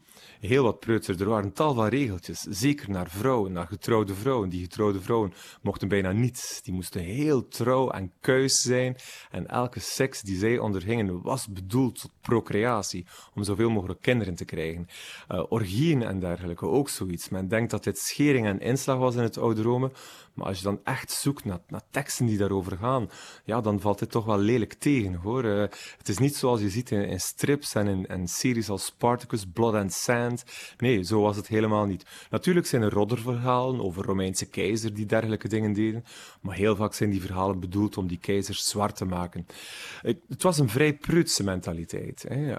heel 0.48 0.62
wat 0.62 0.80
preutser. 0.80 1.20
Er 1.20 1.28
waren 1.28 1.52
tal 1.52 1.74
van 1.74 1.86
regeltjes, 1.86 2.40
zeker 2.40 2.90
naar 2.90 3.10
vrouwen, 3.10 3.52
naar 3.52 3.66
getrouwde 3.66 4.14
vrouwen. 4.14 4.48
Die 4.48 4.62
getrouwde 4.62 5.00
vrouwen 5.00 5.32
mochten 5.62 5.88
bijna 5.88 6.12
niets. 6.12 6.62
Die 6.62 6.74
moesten 6.74 7.00
heel 7.00 7.48
trouw 7.48 7.90
en 7.90 8.12
kuis 8.20 8.60
zijn. 8.60 8.96
En 9.30 9.46
elke 9.46 9.80
seks 9.80 10.20
die 10.20 10.36
zij 10.36 10.58
ondergingen 10.58 11.22
was 11.22 11.48
bedoeld 11.48 12.00
tot 12.00 12.10
procreatie, 12.20 13.06
om 13.34 13.44
zoveel 13.44 13.70
mogelijk 13.70 14.00
kinderen 14.02 14.34
te 14.34 14.44
krijgen. 14.44 14.88
Uh, 15.30 15.42
orgieën 15.48 16.02
en 16.02 16.20
dergelijke, 16.20 16.66
ook 16.66 16.88
zoiets. 16.88 17.28
Men 17.28 17.48
denkt 17.48 17.70
dat 17.70 17.84
dit 17.84 17.98
schering 17.98 18.46
en 18.46 18.60
inslag 18.60 18.98
was 18.98 19.14
in 19.14 19.22
het 19.22 19.38
oude 19.38 19.62
Rome, 19.62 19.90
maar 20.34 20.46
als 20.46 20.58
je 20.58 20.64
dan 20.64 20.80
echt 20.84 21.10
zoekt 21.10 21.44
naar, 21.44 21.60
naar 21.68 21.82
teksten 21.90 22.26
die 22.26 22.38
daarover 22.38 22.76
gaan, 22.76 23.10
ja, 23.44 23.60
dan 23.60 23.80
valt 23.80 23.98
dit 23.98 24.10
toch 24.10 24.24
wel 24.24 24.38
lelijk 24.38 24.72
tegen, 24.72 25.14
hoor. 25.14 25.44
Uh, 25.44 25.60
het 25.98 26.08
is 26.08 26.18
niet 26.18 26.36
zoals 26.36 26.60
je 26.60 26.70
ziet 26.70 26.90
in, 26.90 27.20
strips 27.20 27.74
en 27.74 28.06
in, 28.06 28.28
series 28.28 28.68
als 28.68 28.84
Spartacus, 28.84 29.46
Blood 29.52 29.74
and 29.74 29.92
Sand. 29.92 30.44
Nee, 30.76 31.02
zo 31.02 31.20
was 31.20 31.36
het 31.36 31.48
helemaal 31.48 31.86
niet. 31.86 32.06
Natuurlijk 32.30 32.66
zijn 32.66 32.82
er 32.82 32.92
rodderverhalen 32.92 33.80
over 33.80 34.04
Romeinse 34.04 34.46
keizer 34.46 34.94
die 34.94 35.06
dergelijke 35.06 35.48
dingen 35.48 35.72
deden, 35.72 36.04
maar 36.40 36.56
heel 36.56 36.76
vaak 36.76 36.94
zijn 36.94 37.10
die 37.10 37.20
verhalen 37.20 37.60
bedoeld 37.60 37.96
om 37.96 38.06
die 38.06 38.18
keizers 38.18 38.68
zwart 38.68 38.96
te 38.96 39.04
maken. 39.04 39.46
Het, 40.02 40.42
was 40.42 40.58
een 40.58 40.68
vrij 40.68 40.94
prutse 40.94 41.44
mentaliteit. 41.44 42.24
Hè. 42.28 42.56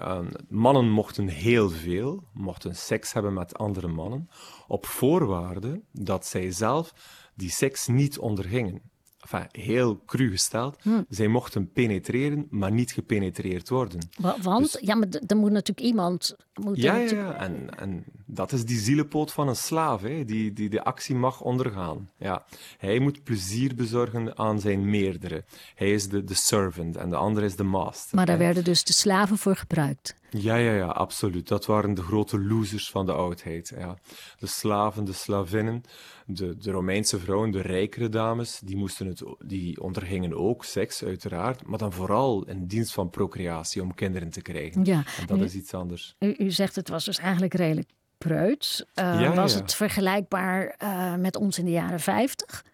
mannen 0.48 0.90
mochten 0.90 1.28
heel 1.28 1.70
veel, 1.70 2.24
mochten 2.32 2.76
seks 2.76 3.12
hebben 3.12 3.34
met 3.34 3.58
andere 3.58 3.88
mannen, 3.88 4.28
op 4.66 4.86
voorwaarde 4.86 5.80
dat 5.92 6.26
zij 6.26 6.50
zelf 6.50 6.94
die 7.34 7.50
seks 7.50 7.86
niet 7.86 8.18
ondergingen 8.18 8.82
enfin, 9.30 9.62
heel 9.62 10.02
cru 10.06 10.30
gesteld, 10.30 10.76
hm. 10.82 11.02
zij 11.08 11.28
mochten 11.28 11.72
penetreren, 11.72 12.46
maar 12.50 12.72
niet 12.72 12.92
gepenetreerd 12.92 13.68
worden. 13.68 14.08
Want? 14.42 14.72
Dus, 14.72 14.80
ja, 14.80 14.94
maar 14.94 15.08
er 15.26 15.36
moet 15.36 15.50
natuurlijk 15.50 15.86
iemand... 15.86 16.36
Moet 16.54 16.76
ja, 16.76 16.96
ja, 16.96 17.10
ja. 17.10 17.34
En, 17.36 17.78
en 17.78 18.04
dat 18.26 18.52
is 18.52 18.64
die 18.64 18.78
zielenpoot 18.78 19.32
van 19.32 19.48
een 19.48 19.56
slaaf, 19.56 20.02
hè, 20.02 20.24
die, 20.24 20.52
die 20.52 20.68
de 20.68 20.84
actie 20.84 21.14
mag 21.14 21.40
ondergaan. 21.40 22.10
Ja. 22.18 22.44
Hij 22.78 22.98
moet 22.98 23.22
plezier 23.22 23.74
bezorgen 23.74 24.38
aan 24.38 24.60
zijn 24.60 24.90
meerdere. 24.90 25.44
Hij 25.74 25.92
is 25.92 26.08
de, 26.08 26.24
de 26.24 26.34
servant 26.34 26.96
en 26.96 27.10
de 27.10 27.16
andere 27.16 27.46
is 27.46 27.56
de 27.56 27.62
master. 27.62 28.16
Maar 28.16 28.26
daar 28.26 28.38
werden 28.38 28.64
dus 28.64 28.84
de 28.84 28.92
slaven 28.92 29.38
voor 29.38 29.56
gebruikt. 29.56 30.14
Ja, 30.36 30.56
ja, 30.56 30.72
ja, 30.72 30.86
absoluut. 30.86 31.48
Dat 31.48 31.66
waren 31.66 31.94
de 31.94 32.02
grote 32.02 32.40
losers 32.40 32.90
van 32.90 33.06
de 33.06 33.12
oudheid. 33.12 33.72
Ja. 33.78 33.98
De 34.38 34.46
slaven, 34.46 35.04
de 35.04 35.12
slavinnen, 35.12 35.82
de, 36.26 36.56
de 36.56 36.70
Romeinse 36.70 37.18
vrouwen, 37.18 37.50
de 37.50 37.60
rijkere 37.60 38.08
dames, 38.08 38.60
die, 38.64 38.76
moesten 38.76 39.06
het, 39.06 39.22
die 39.38 39.80
ondergingen 39.80 40.34
ook 40.38 40.64
seks, 40.64 41.04
uiteraard, 41.04 41.66
maar 41.66 41.78
dan 41.78 41.92
vooral 41.92 42.44
in 42.44 42.66
dienst 42.66 42.92
van 42.92 43.10
procreatie 43.10 43.82
om 43.82 43.94
kinderen 43.94 44.30
te 44.30 44.42
krijgen. 44.42 44.84
Ja, 44.84 45.04
en 45.20 45.26
dat 45.26 45.40
is 45.40 45.54
iets 45.54 45.74
anders. 45.74 46.16
U, 46.18 46.34
u, 46.38 46.50
zegt 46.50 46.76
het 46.76 46.88
was 46.88 47.04
dus 47.04 47.18
eigenlijk 47.18 47.54
redelijk 47.54 47.90
preuts. 48.18 48.84
Uh, 48.94 49.34
was 49.34 49.54
het 49.54 49.74
vergelijkbaar 49.74 50.76
uh, 50.82 51.14
met 51.14 51.36
ons 51.36 51.58
in 51.58 51.64
de 51.64 51.70
jaren 51.70 52.00
50? 52.00 52.64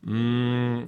Mm, 0.00 0.86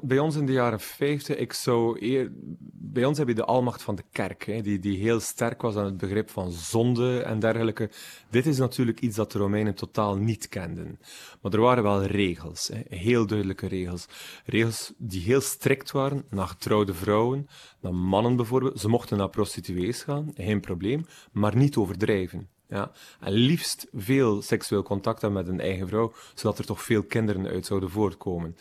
bij 0.00 0.18
ons 0.18 0.36
in 0.36 0.46
de 0.46 0.52
jaren 0.52 0.80
50, 0.80 1.36
ik 1.36 1.52
zou 1.52 1.96
eer, 2.00 2.30
bij 2.72 3.04
ons 3.04 3.18
heb 3.18 3.28
je 3.28 3.34
de 3.34 3.44
almacht 3.44 3.82
van 3.82 3.94
de 3.94 4.04
kerk, 4.12 4.44
hè, 4.44 4.60
die, 4.60 4.78
die 4.78 4.98
heel 4.98 5.20
sterk 5.20 5.62
was 5.62 5.76
aan 5.76 5.84
het 5.84 5.96
begrip 5.96 6.30
van 6.30 6.50
zonde 6.52 7.20
en 7.20 7.38
dergelijke. 7.38 7.90
Dit 8.30 8.46
is 8.46 8.58
natuurlijk 8.58 9.00
iets 9.00 9.16
dat 9.16 9.32
de 9.32 9.38
Romeinen 9.38 9.74
totaal 9.74 10.16
niet 10.16 10.48
kenden. 10.48 10.98
Maar 11.42 11.52
er 11.52 11.60
waren 11.60 11.82
wel 11.82 12.04
regels, 12.04 12.68
hè, 12.68 12.96
heel 12.96 13.26
duidelijke 13.26 13.66
regels. 13.66 14.06
Regels 14.44 14.92
die 14.96 15.22
heel 15.22 15.40
strikt 15.40 15.90
waren 15.90 16.24
naar 16.30 16.46
getrouwde 16.46 16.94
vrouwen, 16.94 17.48
naar 17.80 17.94
mannen 17.94 18.36
bijvoorbeeld. 18.36 18.80
Ze 18.80 18.88
mochten 18.88 19.18
naar 19.18 19.30
prostituees 19.30 20.02
gaan, 20.02 20.30
geen 20.34 20.60
probleem, 20.60 21.06
maar 21.32 21.56
niet 21.56 21.76
overdrijven. 21.76 22.48
Ja. 22.68 22.90
En 23.20 23.32
liefst 23.32 23.86
veel 23.92 24.42
seksueel 24.42 24.82
contact 24.82 25.20
hebben 25.20 25.42
met 25.44 25.52
een 25.52 25.60
eigen 25.60 25.88
vrouw, 25.88 26.12
zodat 26.34 26.58
er 26.58 26.66
toch 26.66 26.82
veel 26.82 27.02
kinderen 27.02 27.46
uit 27.46 27.66
zouden 27.66 27.90
voortkomen. 27.90 28.56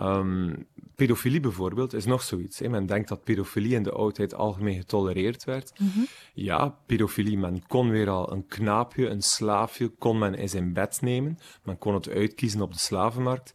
Um, 0.00 0.66
pedofilie 0.94 1.40
bijvoorbeeld 1.40 1.92
is 1.92 2.04
nog 2.04 2.22
zoiets. 2.22 2.58
Hè. 2.58 2.68
Men 2.68 2.86
denkt 2.86 3.08
dat 3.08 3.24
pedofilie 3.24 3.74
in 3.74 3.82
de 3.82 3.92
oudheid 3.92 4.34
algemeen 4.34 4.76
getolereerd 4.76 5.44
werd. 5.44 5.72
Mhm. 5.78 6.00
Ja, 6.34 6.78
pedofilie, 6.86 7.38
men 7.38 7.66
kon 7.66 7.90
weer 7.90 8.08
al 8.08 8.32
een 8.32 8.46
knaapje, 8.46 9.08
een 9.08 9.22
slaafje, 9.22 9.88
kon 9.88 10.18
men 10.18 10.34
in 10.34 10.48
zijn 10.48 10.72
bed 10.72 10.98
nemen. 11.00 11.38
Men 11.62 11.78
kon 11.78 11.94
het 11.94 12.08
uitkiezen 12.08 12.60
op 12.60 12.72
de 12.72 12.78
slavenmarkt. 12.78 13.52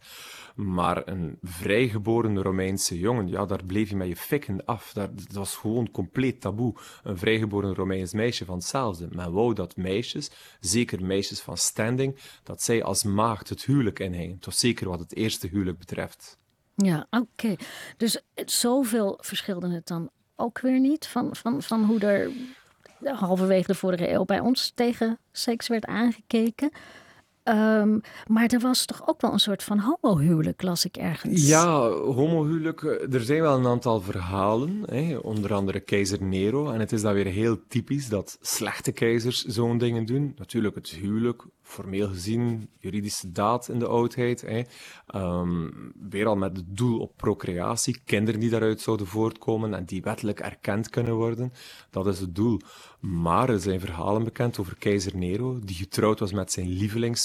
Maar 0.66 1.08
een 1.08 1.38
vrijgeboren 1.42 2.42
Romeinse 2.42 2.98
jongen, 2.98 3.28
ja, 3.28 3.46
daar 3.46 3.64
bleef 3.64 3.88
je 3.88 3.96
met 3.96 4.08
je 4.08 4.16
fikken 4.16 4.64
af. 4.64 4.92
Dat, 4.92 5.10
was 5.32 5.56
gewoon 5.56 5.90
compleet 5.90 6.40
taboe. 6.40 6.74
Een 7.02 7.18
vrijgeboren 7.18 7.74
Romeins 7.74 8.12
meisje 8.12 8.44
van 8.44 8.56
hetzelfde. 8.56 9.08
Men 9.10 9.32
wou 9.32 9.54
dat 9.54 9.76
meisjes, 9.76 10.30
zeker 10.60 11.04
meisjes 11.04 11.40
van 11.40 11.56
standing, 11.56 12.16
dat 12.42 12.62
zij 12.62 12.82
als 12.82 13.02
maagd 13.02 13.48
het 13.48 13.64
huwelijk 13.64 13.98
inhingen. 13.98 14.38
Toch 14.38 14.54
zeker 14.54 14.88
wat 14.88 14.98
het 14.98 15.16
eerste 15.16 15.46
huwelijk 15.46 15.78
betreft. 15.78 16.38
Ja, 16.74 17.06
oké. 17.10 17.56
Dus 17.96 18.22
zoveel 18.44 19.18
verschilde 19.20 19.68
het 19.68 19.86
dan 19.86 20.10
ook 20.36 20.60
weer 20.60 20.80
niet 20.80 21.06
van, 21.06 21.36
van, 21.36 21.62
van 21.62 21.84
hoe 21.84 22.00
er 22.00 22.30
halverwege 23.04 23.66
de 23.66 23.74
vorige 23.74 24.10
eeuw 24.10 24.24
bij 24.24 24.40
ons 24.40 24.72
tegen 24.74 25.18
seks 25.32 25.68
werd 25.68 25.84
aangekeken. 25.84 26.70
Ehm, 27.42 27.98
maar 28.26 28.46
er 28.46 28.60
was 28.60 28.84
toch 28.84 29.08
ook 29.08 29.20
wel 29.20 29.32
een 29.32 29.38
soort 29.38 29.62
van 29.62 29.78
homohuwelijk, 29.78 30.62
las 30.62 30.84
ik 30.84 30.96
ergens. 30.96 31.48
Ja, 31.48 31.88
homohuwelijk. 31.90 32.82
Er 33.12 33.20
zijn 33.20 33.40
wel 33.40 33.58
een 33.58 33.66
aantal 33.66 34.00
verhalen, 34.00 34.82
hè, 34.86 35.16
onder 35.16 35.54
andere 35.54 35.80
keizer 35.80 36.22
Nero. 36.22 36.70
En 36.70 36.80
het 36.80 36.92
is 36.92 37.02
dan 37.02 37.14
weer 37.14 37.26
heel 37.26 37.58
typisch 37.68 38.08
dat 38.08 38.38
slechte 38.40 38.92
keizers 38.92 39.44
zo'n 39.44 39.78
dingen 39.78 40.04
doen. 40.04 40.32
Natuurlijk 40.36 40.74
het 40.74 40.88
huwelijk, 40.88 41.44
formeel 41.62 42.08
gezien, 42.08 42.68
juridische 42.78 43.32
daad 43.32 43.68
in 43.68 43.78
de 43.78 43.86
oudheid. 43.86 44.40
Hè. 44.40 44.62
Um, 45.20 45.92
weer 46.10 46.26
al 46.26 46.36
met 46.36 46.56
het 46.56 46.76
doel 46.76 47.00
op 47.00 47.16
procreatie, 47.16 48.00
kinderen 48.04 48.40
die 48.40 48.50
daaruit 48.50 48.80
zouden 48.80 49.06
voortkomen 49.06 49.74
en 49.74 49.84
die 49.84 50.02
wettelijk 50.02 50.40
erkend 50.40 50.90
kunnen 50.90 51.14
worden. 51.14 51.52
Dat 51.90 52.06
is 52.06 52.20
het 52.20 52.34
doel. 52.34 52.60
Maar 53.00 53.48
er 53.48 53.60
zijn 53.60 53.80
verhalen 53.80 54.24
bekend 54.24 54.58
over 54.58 54.76
keizer 54.78 55.16
Nero, 55.16 55.58
die 55.58 55.76
getrouwd 55.76 56.18
was 56.18 56.32
met 56.32 56.52
zijn 56.52 56.68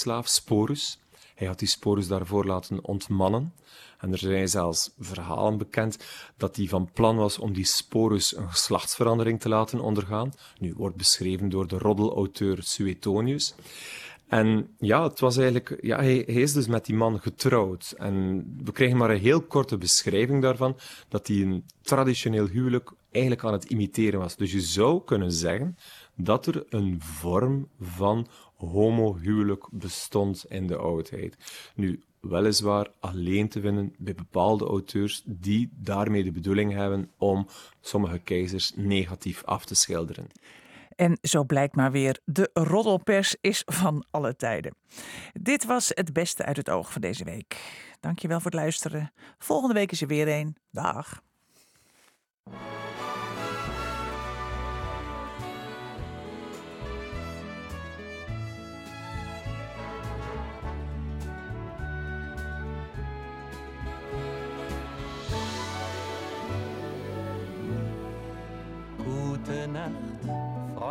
lievelingsslaaf 0.06 0.28
Sporus. 0.28 1.00
Hij 1.36 1.48
had 1.48 1.60
die 1.60 1.68
Sporus 1.68 2.08
daarvoor 2.08 2.46
laten 2.46 2.84
ontmannen. 2.84 3.54
En 4.00 4.12
er 4.12 4.18
zijn 4.18 4.50
zelfs 4.50 4.92
verhalen 5.00 5.58
bekend 5.58 5.98
dat 6.38 6.56
hij 6.56 6.68
van 6.68 6.90
plan 6.94 7.16
was 7.16 7.38
om 7.38 7.54
die 7.54 7.66
Sporus 7.66 8.36
een 8.36 8.50
geslachtsverandering 8.50 9.40
te 9.40 9.50
laten 9.50 9.80
ondergaan. 9.80 10.34
Nu 10.60 10.74
wordt 10.78 10.96
beschreven 10.96 11.50
door 11.50 11.68
de 11.68 11.78
roddelauteur 11.78 12.64
Suetonius. 12.64 13.56
En 14.28 14.76
ja, 14.80 15.04
het 15.04 15.20
was 15.20 15.38
eigenlijk, 15.38 15.78
ja, 15.82 15.98
hij, 15.98 16.24
hij, 16.26 16.42
is 16.42 16.54
dus 16.54 16.68
met 16.68 16.86
die 16.86 16.96
man 16.96 17.20
getrouwd. 17.20 17.94
En 17.98 18.46
we 18.64 18.72
krijgen 18.72 18.98
maar 18.98 19.10
een 19.10 19.20
heel 19.20 19.42
korte 19.42 19.78
beschrijving 19.78 20.42
daarvan, 20.42 20.78
dat 21.10 21.28
hij 21.28 21.38
een 21.42 21.66
traditioneel 21.82 22.48
huwelijk 22.48 22.92
eigenlijk 23.12 23.44
aan 23.44 23.54
het 23.54 23.64
imiteren 23.64 24.20
was. 24.20 24.36
Dus 24.36 24.52
je 24.52 24.62
zou 24.62 25.04
kunnen 25.04 25.32
zeggen 25.32 25.78
dat 26.16 26.46
er 26.46 26.66
een 26.70 27.02
vorm 27.02 27.68
van 27.80 28.28
homohuwelijk 28.56 29.68
bestond 29.72 30.46
in 30.48 30.68
de 30.68 30.78
oudheid. 30.78 31.38
Nu, 31.76 32.04
weliswaar 32.20 32.92
alleen 33.00 33.50
te 33.50 33.62
vinden 33.62 33.96
bij 33.98 34.16
bepaalde 34.16 34.66
auteurs 34.66 35.22
die 35.26 35.70
daarmee 35.74 36.24
de 36.24 36.32
bedoeling 36.32 36.74
hebben 36.74 37.12
om 37.18 37.48
sommige 37.82 38.20
keizers 38.20 38.72
negatief 38.76 39.44
af 39.44 39.66
te 39.66 39.76
schilderen. 39.76 40.28
En 40.96 41.18
zo 41.22 41.44
blijkt 41.44 41.76
maar 41.76 41.92
weer, 41.92 42.20
de 42.26 42.50
roddelpers 42.54 43.36
is 43.42 43.62
van 43.66 44.06
alle 44.12 44.36
tijden. 44.36 44.76
Dit 45.34 45.66
was 45.66 45.92
het 45.94 46.14
beste 46.14 46.46
uit 46.46 46.58
het 46.58 46.70
oog 46.70 46.92
van 46.92 47.02
deze 47.02 47.24
week. 47.24 47.58
Dankjewel 48.00 48.40
voor 48.40 48.52
het 48.52 48.60
luisteren. 48.60 49.12
Volgende 49.38 49.74
week 49.74 49.92
is 49.92 50.02
er 50.02 50.08
weer 50.08 50.28
een. 50.28 50.56
Dag. 50.72 51.24